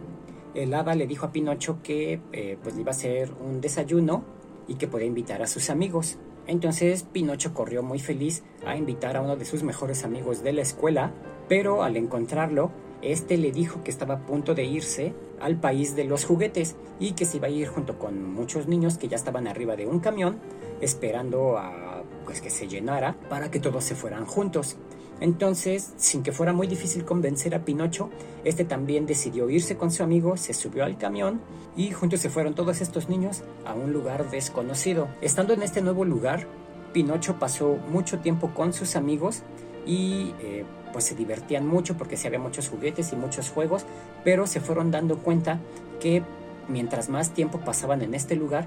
el 0.54 0.74
hada 0.74 0.94
le 0.94 1.06
dijo 1.06 1.26
a 1.26 1.32
Pinocho 1.32 1.80
que 1.82 2.20
eh, 2.32 2.58
pues 2.62 2.74
le 2.74 2.80
iba 2.80 2.90
a 2.90 2.94
hacer 2.94 3.32
un 3.40 3.60
desayuno 3.60 4.24
y 4.66 4.74
que 4.74 4.88
podía 4.88 5.06
invitar 5.06 5.42
a 5.42 5.46
sus 5.46 5.70
amigos. 5.70 6.18
Entonces 6.46 7.02
Pinocho 7.02 7.52
corrió 7.52 7.82
muy 7.82 7.98
feliz 7.98 8.42
a 8.66 8.76
invitar 8.76 9.16
a 9.16 9.20
uno 9.20 9.36
de 9.36 9.44
sus 9.44 9.62
mejores 9.62 10.04
amigos 10.04 10.42
de 10.42 10.52
la 10.52 10.62
escuela, 10.62 11.12
pero 11.48 11.82
al 11.82 11.96
encontrarlo, 11.96 12.70
este 13.02 13.36
le 13.36 13.52
dijo 13.52 13.84
que 13.84 13.90
estaba 13.90 14.14
a 14.14 14.26
punto 14.26 14.54
de 14.54 14.64
irse 14.64 15.14
al 15.40 15.60
país 15.60 15.94
de 15.94 16.04
los 16.04 16.24
juguetes 16.24 16.74
y 16.98 17.12
que 17.12 17.26
se 17.26 17.36
iba 17.36 17.46
a 17.46 17.50
ir 17.50 17.68
junto 17.68 17.98
con 17.98 18.32
muchos 18.32 18.66
niños 18.66 18.98
que 18.98 19.08
ya 19.08 19.16
estaban 19.16 19.46
arriba 19.46 19.76
de 19.76 19.86
un 19.86 20.00
camión 20.00 20.40
esperando 20.80 21.58
a 21.58 22.02
pues 22.24 22.40
que 22.40 22.50
se 22.50 22.66
llenara 22.66 23.14
para 23.28 23.50
que 23.50 23.60
todos 23.60 23.84
se 23.84 23.94
fueran 23.94 24.24
juntos. 24.26 24.76
Entonces, 25.20 25.92
sin 25.96 26.22
que 26.22 26.32
fuera 26.32 26.52
muy 26.52 26.66
difícil 26.66 27.04
convencer 27.04 27.54
a 27.54 27.64
Pinocho, 27.64 28.10
este 28.44 28.64
también 28.64 29.06
decidió 29.06 29.50
irse 29.50 29.76
con 29.76 29.90
su 29.90 30.02
amigo, 30.02 30.36
se 30.36 30.54
subió 30.54 30.84
al 30.84 30.96
camión 30.96 31.40
y 31.76 31.90
juntos 31.90 32.20
se 32.20 32.30
fueron 32.30 32.54
todos 32.54 32.80
estos 32.80 33.08
niños 33.08 33.42
a 33.66 33.74
un 33.74 33.92
lugar 33.92 34.30
desconocido. 34.30 35.08
Estando 35.20 35.54
en 35.54 35.62
este 35.62 35.82
nuevo 35.82 36.04
lugar, 36.04 36.46
Pinocho 36.92 37.38
pasó 37.38 37.76
mucho 37.90 38.20
tiempo 38.20 38.52
con 38.54 38.72
sus 38.72 38.96
amigos 38.96 39.42
y 39.86 40.34
eh, 40.40 40.64
pues 40.92 41.04
se 41.04 41.14
divertían 41.14 41.66
mucho 41.66 41.96
porque 41.96 42.16
se 42.16 42.28
había 42.28 42.38
muchos 42.38 42.68
juguetes 42.68 43.12
y 43.12 43.16
muchos 43.16 43.50
juegos, 43.50 43.84
pero 44.24 44.46
se 44.46 44.60
fueron 44.60 44.90
dando 44.90 45.18
cuenta 45.18 45.58
que 46.00 46.22
mientras 46.68 47.08
más 47.08 47.30
tiempo 47.30 47.60
pasaban 47.60 48.02
en 48.02 48.14
este 48.14 48.36
lugar, 48.36 48.66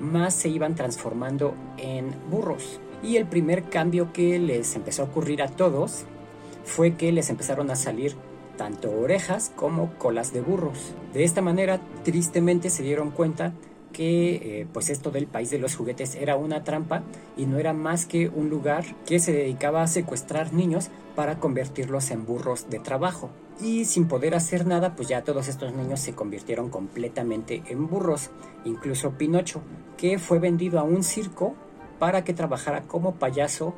más 0.00 0.34
se 0.34 0.48
iban 0.48 0.74
transformando 0.74 1.54
en 1.76 2.14
burros. 2.30 2.80
Y 3.02 3.16
el 3.16 3.26
primer 3.26 3.64
cambio 3.64 4.12
que 4.12 4.38
les 4.38 4.74
empezó 4.76 5.02
a 5.02 5.06
ocurrir 5.06 5.42
a 5.42 5.48
todos 5.48 6.04
fue 6.64 6.96
que 6.96 7.12
les 7.12 7.30
empezaron 7.30 7.70
a 7.70 7.76
salir 7.76 8.14
tanto 8.56 8.90
orejas 8.90 9.52
como 9.56 9.94
colas 9.94 10.32
de 10.32 10.40
burros. 10.40 10.94
De 11.14 11.24
esta 11.24 11.40
manera, 11.40 11.80
tristemente 12.04 12.70
se 12.70 12.82
dieron 12.82 13.10
cuenta 13.10 13.54
que 13.92 14.60
eh, 14.60 14.66
pues 14.72 14.90
esto 14.90 15.10
del 15.10 15.26
país 15.26 15.50
de 15.50 15.58
los 15.58 15.74
juguetes 15.74 16.14
era 16.14 16.36
una 16.36 16.62
trampa 16.62 17.02
y 17.36 17.46
no 17.46 17.58
era 17.58 17.72
más 17.72 18.04
que 18.04 18.28
un 18.28 18.50
lugar 18.50 18.84
que 19.06 19.18
se 19.18 19.32
dedicaba 19.32 19.82
a 19.82 19.86
secuestrar 19.86 20.52
niños 20.52 20.90
para 21.16 21.40
convertirlos 21.40 22.10
en 22.10 22.26
burros 22.26 22.68
de 22.68 22.78
trabajo. 22.78 23.30
Y 23.60 23.86
sin 23.86 24.06
poder 24.06 24.34
hacer 24.34 24.66
nada, 24.66 24.94
pues 24.94 25.08
ya 25.08 25.24
todos 25.24 25.48
estos 25.48 25.72
niños 25.74 26.00
se 26.00 26.14
convirtieron 26.14 26.68
completamente 26.68 27.62
en 27.66 27.88
burros, 27.88 28.30
incluso 28.64 29.12
Pinocho, 29.12 29.62
que 29.96 30.18
fue 30.18 30.38
vendido 30.38 30.78
a 30.78 30.84
un 30.84 31.02
circo 31.02 31.56
para 31.98 32.24
que 32.24 32.34
trabajara 32.34 32.82
como 32.82 33.14
payaso 33.14 33.74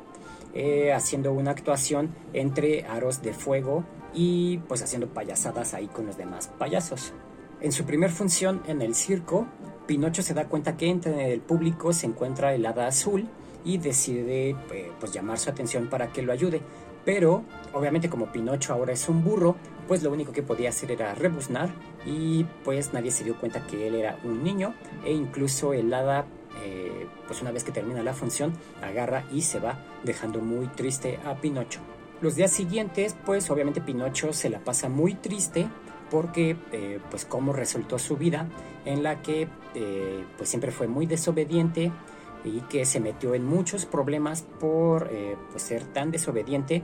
eh, 0.53 0.91
haciendo 0.93 1.31
una 1.31 1.51
actuación 1.51 2.13
entre 2.33 2.85
aros 2.85 3.21
de 3.21 3.33
fuego 3.33 3.83
y 4.13 4.57
pues 4.67 4.81
haciendo 4.81 5.07
payasadas 5.07 5.73
ahí 5.73 5.87
con 5.87 6.05
los 6.05 6.17
demás 6.17 6.49
payasos. 6.57 7.13
En 7.61 7.71
su 7.71 7.85
primer 7.85 8.09
función 8.09 8.61
en 8.67 8.81
el 8.81 8.95
circo, 8.95 9.47
Pinocho 9.85 10.23
se 10.23 10.33
da 10.33 10.49
cuenta 10.49 10.77
que 10.77 10.89
entre 10.89 11.31
el 11.31 11.41
público 11.41 11.93
se 11.93 12.07
encuentra 12.07 12.53
el 12.53 12.65
hada 12.65 12.87
azul 12.87 13.27
y 13.63 13.77
decide 13.77 14.49
eh, 14.71 14.91
pues 14.99 15.13
llamar 15.13 15.37
su 15.37 15.49
atención 15.49 15.87
para 15.87 16.11
que 16.11 16.21
lo 16.21 16.33
ayude. 16.33 16.61
Pero 17.05 17.43
obviamente 17.73 18.09
como 18.09 18.31
Pinocho 18.31 18.73
ahora 18.73 18.93
es 18.93 19.07
un 19.09 19.23
burro, 19.23 19.55
pues 19.87 20.03
lo 20.03 20.11
único 20.11 20.31
que 20.31 20.43
podía 20.43 20.69
hacer 20.69 20.91
era 20.91 21.15
rebuznar 21.15 21.69
y 22.05 22.43
pues 22.63 22.93
nadie 22.93 23.11
se 23.11 23.23
dio 23.23 23.39
cuenta 23.39 23.65
que 23.67 23.87
él 23.87 23.95
era 23.95 24.17
un 24.23 24.43
niño 24.43 24.73
e 25.05 25.13
incluso 25.13 25.73
el 25.73 25.93
hada 25.93 26.25
eh, 26.63 27.07
pues 27.27 27.41
una 27.41 27.51
vez 27.51 27.63
que 27.63 27.71
termina 27.71 28.03
la 28.03 28.13
función 28.13 28.53
agarra 28.81 29.23
y 29.31 29.41
se 29.41 29.59
va 29.59 29.79
dejando 30.03 30.39
muy 30.39 30.67
triste 30.67 31.19
a 31.25 31.35
Pinocho. 31.35 31.79
Los 32.21 32.35
días 32.35 32.51
siguientes 32.51 33.15
pues 33.25 33.49
obviamente 33.49 33.81
Pinocho 33.81 34.33
se 34.33 34.49
la 34.49 34.59
pasa 34.59 34.89
muy 34.89 35.15
triste 35.15 35.67
porque 36.09 36.57
eh, 36.71 36.99
pues 37.09 37.25
cómo 37.25 37.53
resultó 37.53 37.97
su 37.97 38.17
vida 38.17 38.47
en 38.85 39.01
la 39.01 39.21
que 39.21 39.47
eh, 39.75 40.25
pues 40.37 40.49
siempre 40.49 40.71
fue 40.71 40.87
muy 40.87 41.05
desobediente 41.05 41.91
y 42.43 42.61
que 42.61 42.85
se 42.85 42.99
metió 42.99 43.35
en 43.35 43.45
muchos 43.45 43.85
problemas 43.85 44.41
por 44.59 45.11
pues 45.51 45.61
ser 45.61 45.83
tan 45.83 46.09
desobediente, 46.09 46.81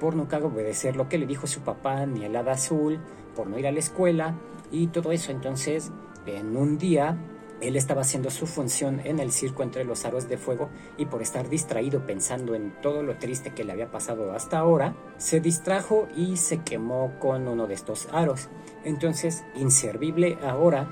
por 0.00 0.16
nunca 0.16 0.38
obedecer 0.38 0.96
lo 0.96 1.10
que 1.10 1.18
le 1.18 1.26
dijo 1.26 1.46
su 1.46 1.60
papá 1.60 2.06
ni 2.06 2.24
el 2.24 2.34
hada 2.34 2.52
azul, 2.52 3.00
por 3.36 3.46
no 3.46 3.58
ir 3.58 3.66
a 3.66 3.72
la 3.72 3.80
escuela 3.80 4.34
y 4.72 4.86
todo 4.86 5.12
eso. 5.12 5.30
Entonces, 5.30 5.92
en 6.24 6.56
un 6.56 6.78
día, 6.78 7.18
él 7.66 7.76
estaba 7.76 8.02
haciendo 8.02 8.30
su 8.30 8.46
función 8.46 9.00
en 9.04 9.20
el 9.20 9.32
circo 9.32 9.62
entre 9.62 9.84
los 9.84 10.04
aros 10.04 10.28
de 10.28 10.38
fuego 10.38 10.70
y 10.96 11.06
por 11.06 11.22
estar 11.22 11.48
distraído 11.48 12.06
pensando 12.06 12.54
en 12.54 12.72
todo 12.82 13.02
lo 13.02 13.16
triste 13.16 13.52
que 13.52 13.64
le 13.64 13.72
había 13.72 13.90
pasado 13.90 14.32
hasta 14.32 14.58
ahora, 14.58 14.94
se 15.18 15.40
distrajo 15.40 16.08
y 16.16 16.36
se 16.36 16.62
quemó 16.62 17.12
con 17.20 17.48
uno 17.48 17.66
de 17.66 17.74
estos 17.74 18.08
aros. 18.12 18.48
Entonces, 18.84 19.44
inservible 19.54 20.38
ahora 20.42 20.88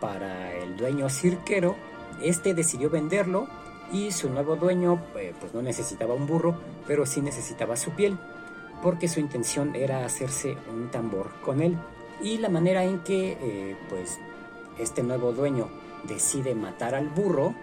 para 0.00 0.54
el 0.54 0.76
dueño 0.76 1.08
cirquero, 1.08 1.76
este 2.22 2.54
decidió 2.54 2.90
venderlo 2.90 3.48
y 3.92 4.10
su 4.12 4.30
nuevo 4.30 4.56
dueño 4.56 5.02
eh, 5.16 5.34
pues 5.38 5.54
no 5.54 5.62
necesitaba 5.62 6.14
un 6.14 6.26
burro, 6.26 6.60
pero 6.86 7.04
sí 7.06 7.20
necesitaba 7.20 7.76
su 7.76 7.90
piel, 7.92 8.18
porque 8.82 9.08
su 9.08 9.20
intención 9.20 9.74
era 9.74 10.04
hacerse 10.04 10.56
un 10.72 10.90
tambor 10.90 11.30
con 11.44 11.60
él. 11.60 11.76
Y 12.22 12.38
la 12.38 12.48
manera 12.48 12.84
en 12.84 13.00
que 13.00 13.32
eh, 13.40 13.76
pues 13.88 14.18
este 14.78 15.02
nuevo 15.02 15.32
dueño 15.32 15.68
decide 16.08 16.54
matar 16.54 16.94
al 16.94 17.08
burro 17.08 17.54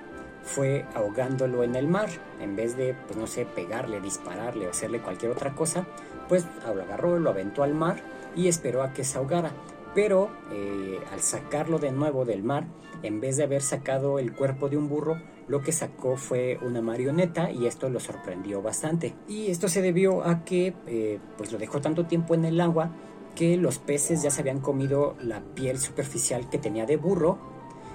fue 0.44 0.86
ahogándolo 0.96 1.64
en 1.64 1.76
el 1.76 1.88
mar. 1.88 2.10
En 2.40 2.56
vez 2.56 2.76
de, 2.78 2.96
pues 3.08 3.18
no 3.18 3.28
sé, 3.28 3.46
pegarle, 3.46 4.02
dispararle 4.02 4.68
o 4.68 4.70
hacerle 4.72 5.02
cualquier 5.02 5.32
otra 5.32 5.54
cosa, 5.54 5.86
pues 6.28 6.46
lo 6.66 6.82
agarró, 6.82 7.20
lo 7.20 7.30
aventó 7.30 7.64
al 7.64 7.74
mar 7.74 8.02
y 8.36 8.48
esperó 8.48 8.84
a 8.84 8.94
que 8.94 9.04
se 9.04 9.18
ahogara. 9.18 9.52
Pero 9.94 10.30
eh, 10.52 11.00
al 11.12 11.20
sacarlo 11.20 11.80
de 11.80 11.92
nuevo 11.92 12.26
del 12.26 12.44
mar, 12.44 12.68
en 13.04 13.20
vez 13.20 13.38
de 13.38 13.44
haber 13.44 13.62
sacado 13.62 14.20
el 14.20 14.34
cuerpo 14.34 14.70
de 14.70 14.78
un 14.78 14.88
burro, 14.88 15.20
lo 15.48 15.62
que 15.62 15.72
sacó 15.72 16.16
fue 16.16 16.60
una 16.62 16.82
marioneta 16.82 17.52
y 17.52 17.66
esto 17.66 17.90
lo 17.90 18.00
sorprendió 18.00 18.62
bastante. 18.62 19.16
Y 19.28 19.50
esto 19.50 19.68
se 19.68 19.82
debió 19.82 20.24
a 20.24 20.46
que 20.46 20.76
eh, 20.86 21.20
pues 21.38 21.52
lo 21.52 21.58
dejó 21.58 21.82
tanto 21.82 22.06
tiempo 22.06 22.36
en 22.36 22.46
el 22.46 22.62
agua 22.62 22.92
que 23.36 23.58
los 23.58 23.80
peces 23.80 24.22
ya 24.22 24.30
se 24.30 24.42
habían 24.42 24.60
comido 24.60 25.16
la 25.22 25.42
piel 25.42 25.80
superficial 25.80 26.50
que 26.50 26.58
tenía 26.58 26.86
de 26.86 26.98
burro 26.98 27.40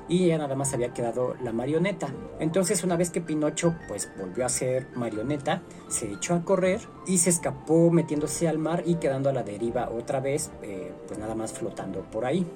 y 0.09 0.27
ya 0.27 0.39
nada 0.39 0.55
más 0.55 0.75
había 0.75 0.93
quedado 0.93 1.35
la 1.43 1.53
marioneta. 1.53 2.09
Entonces 2.39 2.85
una 2.85 2.97
vez 2.97 3.11
que 3.11 3.21
Pinocho 3.21 3.75
pues 3.89 4.11
volvió 4.19 4.45
a 4.45 4.49
ser 4.49 4.89
marioneta, 4.95 5.63
se 5.89 6.13
echó 6.13 6.35
a 6.35 6.45
correr 6.45 6.81
y 7.07 7.19
se 7.19 7.31
escapó 7.31 7.91
metiéndose 7.91 8.49
al 8.49 8.59
mar 8.59 8.83
y 8.87 8.97
quedando 8.97 9.31
a 9.31 9.33
la 9.33 9.43
deriva 9.43 9.91
otra 9.91 10.21
vez, 10.21 10.51
eh, 10.63 10.93
pues 11.07 11.19
nada 11.19 11.35
más 11.35 11.53
flotando 11.53 12.03
por 12.11 12.25
ahí. 12.25 12.47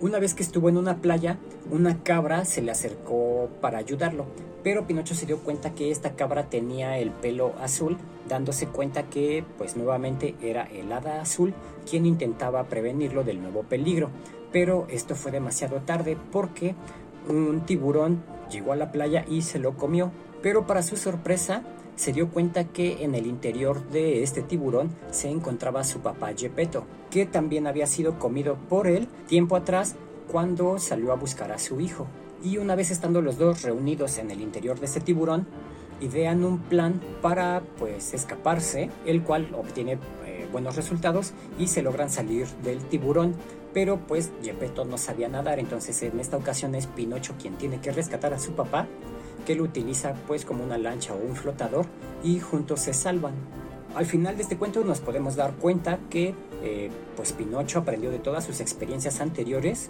Una 0.00 0.18
vez 0.18 0.34
que 0.34 0.42
estuvo 0.42 0.68
en 0.68 0.76
una 0.76 0.98
playa, 0.98 1.38
una 1.70 2.02
cabra 2.02 2.44
se 2.44 2.62
le 2.62 2.72
acercó 2.72 3.48
para 3.60 3.78
ayudarlo, 3.78 4.26
pero 4.62 4.86
Pinocho 4.86 5.14
se 5.14 5.26
dio 5.26 5.38
cuenta 5.38 5.74
que 5.74 5.90
esta 5.90 6.16
cabra 6.16 6.50
tenía 6.50 6.98
el 6.98 7.10
pelo 7.10 7.54
azul, 7.60 7.96
dándose 8.28 8.66
cuenta 8.66 9.04
que 9.04 9.44
pues 9.56 9.76
nuevamente 9.76 10.34
era 10.42 10.64
el 10.64 10.92
hada 10.92 11.20
azul 11.20 11.54
quien 11.88 12.06
intentaba 12.06 12.64
prevenirlo 12.64 13.22
del 13.24 13.40
nuevo 13.40 13.62
peligro. 13.62 14.10
Pero 14.54 14.86
esto 14.88 15.16
fue 15.16 15.32
demasiado 15.32 15.80
tarde 15.80 16.16
porque 16.30 16.76
un 17.28 17.66
tiburón 17.66 18.22
llegó 18.52 18.70
a 18.70 18.76
la 18.76 18.92
playa 18.92 19.24
y 19.28 19.42
se 19.42 19.58
lo 19.58 19.76
comió. 19.76 20.12
Pero 20.42 20.64
para 20.64 20.84
su 20.84 20.96
sorpresa, 20.96 21.64
se 21.96 22.12
dio 22.12 22.28
cuenta 22.28 22.62
que 22.62 23.02
en 23.02 23.16
el 23.16 23.26
interior 23.26 23.84
de 23.88 24.22
este 24.22 24.42
tiburón 24.42 24.90
se 25.10 25.28
encontraba 25.28 25.82
su 25.82 25.98
papá 26.02 26.30
Gepetto, 26.36 26.84
que 27.10 27.26
también 27.26 27.66
había 27.66 27.88
sido 27.88 28.20
comido 28.20 28.56
por 28.68 28.86
él 28.86 29.08
tiempo 29.26 29.56
atrás 29.56 29.96
cuando 30.30 30.78
salió 30.78 31.10
a 31.10 31.16
buscar 31.16 31.50
a 31.50 31.58
su 31.58 31.80
hijo. 31.80 32.06
Y 32.44 32.58
una 32.58 32.76
vez 32.76 32.92
estando 32.92 33.22
los 33.22 33.38
dos 33.38 33.62
reunidos 33.62 34.18
en 34.18 34.30
el 34.30 34.40
interior 34.40 34.78
de 34.78 34.86
este 34.86 35.00
tiburón, 35.00 35.48
idean 36.00 36.44
un 36.44 36.60
plan 36.60 37.00
para 37.22 37.60
pues 37.76 38.14
escaparse, 38.14 38.88
el 39.04 39.24
cual 39.24 39.52
obtiene 39.56 39.98
eh, 40.26 40.46
buenos 40.52 40.76
resultados 40.76 41.32
y 41.58 41.66
se 41.66 41.82
logran 41.82 42.08
salir 42.08 42.46
del 42.62 42.78
tiburón. 42.84 43.34
Pero 43.74 43.98
pues 43.98 44.30
Gepetto 44.42 44.84
no 44.84 44.96
sabía 44.96 45.28
nadar, 45.28 45.58
entonces 45.58 46.00
en 46.04 46.20
esta 46.20 46.36
ocasión 46.36 46.74
es 46.74 46.86
Pinocho 46.86 47.34
quien 47.38 47.56
tiene 47.56 47.80
que 47.80 47.92
rescatar 47.92 48.32
a 48.32 48.38
su 48.38 48.52
papá 48.52 48.86
que 49.44 49.54
lo 49.54 49.64
utiliza 49.64 50.14
pues 50.26 50.44
como 50.44 50.64
una 50.64 50.78
lancha 50.78 51.14
o 51.14 51.18
un 51.18 51.36
flotador 51.36 51.86
y 52.22 52.40
juntos 52.40 52.80
se 52.80 52.94
salvan. 52.94 53.34
Al 53.94 54.06
final 54.06 54.36
de 54.36 54.42
este 54.42 54.56
cuento 54.56 54.82
nos 54.82 55.00
podemos 55.00 55.36
dar 55.36 55.54
cuenta 55.54 55.98
que 56.10 56.34
eh, 56.62 56.90
pues 57.16 57.32
Pinocho 57.32 57.80
aprendió 57.80 58.10
de 58.10 58.18
todas 58.18 58.44
sus 58.44 58.60
experiencias 58.60 59.20
anteriores. 59.20 59.88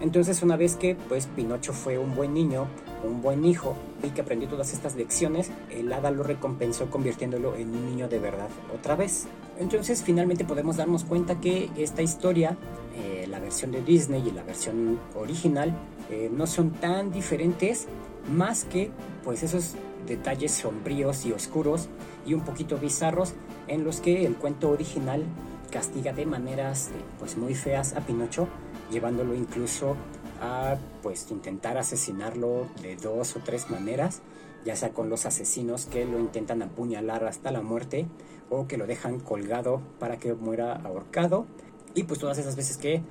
Entonces 0.00 0.42
una 0.42 0.56
vez 0.56 0.74
que 0.74 0.96
pues 0.96 1.26
Pinocho 1.26 1.72
fue 1.72 1.98
un 1.98 2.16
buen 2.16 2.34
niño, 2.34 2.66
un 3.04 3.22
buen 3.22 3.44
hijo 3.44 3.76
y 4.02 4.08
que 4.10 4.22
aprendió 4.22 4.48
todas 4.48 4.72
estas 4.72 4.96
lecciones, 4.96 5.50
el 5.70 5.92
hada 5.92 6.10
lo 6.10 6.24
recompensó 6.24 6.90
convirtiéndolo 6.90 7.54
en 7.54 7.70
un 7.70 7.86
niño 7.86 8.08
de 8.08 8.18
verdad 8.18 8.48
otra 8.74 8.96
vez. 8.96 9.26
Entonces 9.58 10.02
finalmente 10.02 10.44
podemos 10.44 10.76
darnos 10.76 11.04
cuenta 11.04 11.40
que 11.40 11.70
esta 11.76 12.02
historia, 12.02 12.56
eh, 12.96 13.26
la 13.28 13.38
versión 13.38 13.70
de 13.70 13.82
Disney 13.82 14.26
y 14.26 14.30
la 14.32 14.42
versión 14.42 14.98
original, 15.14 15.72
eh, 16.10 16.30
no 16.32 16.46
son 16.46 16.72
tan 16.72 17.12
diferentes 17.12 17.86
más 18.32 18.64
que 18.64 18.90
pues 19.22 19.42
esos 19.42 19.74
detalles 20.06 20.52
sombríos 20.52 21.24
y 21.24 21.32
oscuros 21.32 21.88
y 22.26 22.34
un 22.34 22.40
poquito 22.40 22.78
bizarros 22.78 23.34
en 23.68 23.84
los 23.84 24.00
que 24.00 24.26
el 24.26 24.34
cuento 24.36 24.70
original 24.70 25.24
castiga 25.70 26.12
de 26.12 26.26
maneras 26.26 26.88
eh, 26.88 26.92
pues 27.18 27.36
muy 27.36 27.54
feas 27.54 27.94
a 27.94 28.00
Pinocho, 28.00 28.48
llevándolo 28.90 29.34
incluso 29.34 29.96
a 30.40 30.76
pues 31.02 31.30
intentar 31.30 31.78
asesinarlo 31.78 32.66
de 32.82 32.96
dos 32.96 33.36
o 33.36 33.40
tres 33.40 33.70
maneras, 33.70 34.20
ya 34.64 34.76
sea 34.76 34.90
con 34.90 35.10
los 35.10 35.26
asesinos 35.26 35.86
que 35.86 36.04
lo 36.04 36.18
intentan 36.18 36.62
apuñalar 36.62 37.24
hasta 37.24 37.50
la 37.50 37.62
muerte 37.62 38.06
o 38.54 38.68
que 38.68 38.76
lo 38.76 38.86
dejan 38.86 39.20
colgado 39.20 39.80
para 39.98 40.18
que 40.18 40.34
muera 40.34 40.74
ahorcado 40.74 41.46
y 41.94 42.04
pues 42.04 42.20
todas 42.20 42.38
esas 42.38 42.56
veces 42.56 42.76
que 42.76 43.02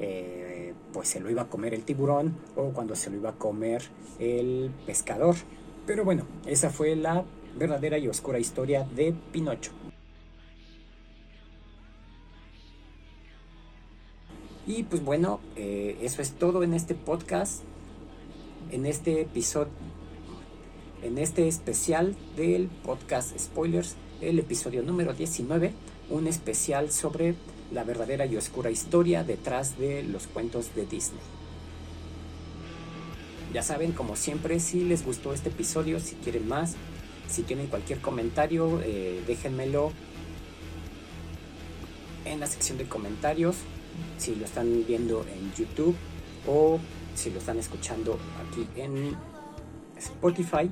eh, 0.00 0.74
pues 0.92 1.08
se 1.08 1.20
lo 1.20 1.30
iba 1.30 1.42
a 1.42 1.48
comer 1.48 1.74
el 1.74 1.84
tiburón 1.84 2.36
o 2.56 2.70
cuando 2.70 2.94
se 2.94 3.10
lo 3.10 3.16
iba 3.16 3.30
a 3.30 3.34
comer 3.34 3.82
el 4.18 4.70
pescador. 4.86 5.36
Pero 5.86 6.04
bueno, 6.04 6.24
esa 6.46 6.70
fue 6.70 6.94
la 6.96 7.24
verdadera 7.56 7.98
y 7.98 8.08
oscura 8.08 8.38
historia 8.38 8.84
de 8.94 9.14
Pinocho. 9.32 9.72
Y 14.66 14.82
pues 14.82 15.02
bueno, 15.02 15.40
eh, 15.56 15.96
eso 16.02 16.20
es 16.20 16.32
todo 16.32 16.62
en 16.62 16.74
este 16.74 16.94
podcast, 16.94 17.62
en 18.70 18.84
este 18.84 19.22
episodio, 19.22 19.72
en 21.02 21.16
este 21.16 21.48
especial 21.48 22.14
del 22.36 22.68
podcast 22.84 23.36
Spoilers, 23.38 23.96
el 24.20 24.38
episodio 24.38 24.82
número 24.82 25.14
19, 25.14 25.72
un 26.10 26.26
especial 26.26 26.90
sobre 26.90 27.34
la 27.72 27.84
verdadera 27.84 28.26
y 28.26 28.36
oscura 28.36 28.70
historia 28.70 29.24
detrás 29.24 29.78
de 29.78 30.02
los 30.02 30.26
cuentos 30.26 30.74
de 30.74 30.86
Disney. 30.86 31.20
Ya 33.52 33.62
saben, 33.62 33.92
como 33.92 34.16
siempre, 34.16 34.60
si 34.60 34.84
les 34.84 35.04
gustó 35.04 35.32
este 35.32 35.48
episodio, 35.48 36.00
si 36.00 36.16
quieren 36.16 36.48
más, 36.48 36.74
si 37.28 37.42
tienen 37.42 37.66
cualquier 37.66 38.00
comentario, 38.00 38.80
eh, 38.84 39.22
déjenmelo 39.26 39.92
en 42.24 42.40
la 42.40 42.46
sección 42.46 42.76
de 42.78 42.84
comentarios, 42.84 43.56
si 44.18 44.34
lo 44.34 44.44
están 44.44 44.84
viendo 44.86 45.24
en 45.32 45.52
YouTube 45.54 45.96
o 46.46 46.78
si 47.14 47.30
lo 47.30 47.38
están 47.38 47.58
escuchando 47.58 48.18
aquí 48.46 48.66
en 48.76 49.16
Spotify. 49.96 50.70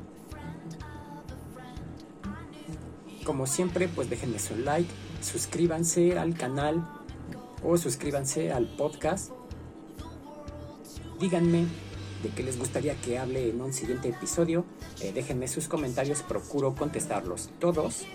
Como 3.27 3.49
siempre, 3.49 3.89
pues 3.89 4.09
déjenme 4.09 4.39
su 4.39 4.55
like, 4.55 4.89
suscríbanse 5.21 6.17
al 6.17 6.35
canal 6.37 6.89
o 7.65 7.77
suscríbanse 7.77 8.53
al 8.53 8.69
podcast. 8.69 9.33
Díganme 11.19 11.67
de 12.23 12.29
qué 12.31 12.45
les 12.45 12.57
gustaría 12.57 12.95
que 13.01 13.19
hable 13.19 13.51
en 13.51 13.61
un 13.61 13.73
siguiente 13.73 14.11
episodio. 14.11 14.65
Eh, 15.01 15.11
déjenme 15.13 15.49
sus 15.49 15.67
comentarios, 15.67 16.23
procuro 16.23 16.77
contestarlos 16.77 17.51
todos. 17.59 18.07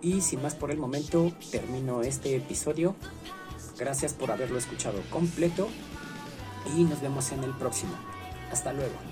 Y 0.00 0.22
sin 0.22 0.40
más 0.40 0.54
por 0.54 0.70
el 0.70 0.78
momento, 0.78 1.30
termino 1.50 2.00
este 2.00 2.34
episodio. 2.36 2.96
Gracias 3.78 4.14
por 4.14 4.30
haberlo 4.30 4.56
escuchado 4.56 5.02
completo 5.10 5.68
y 6.74 6.84
nos 6.84 7.02
vemos 7.02 7.32
en 7.32 7.44
el 7.44 7.52
próximo. 7.52 7.92
Hasta 8.50 8.72
luego. 8.72 9.09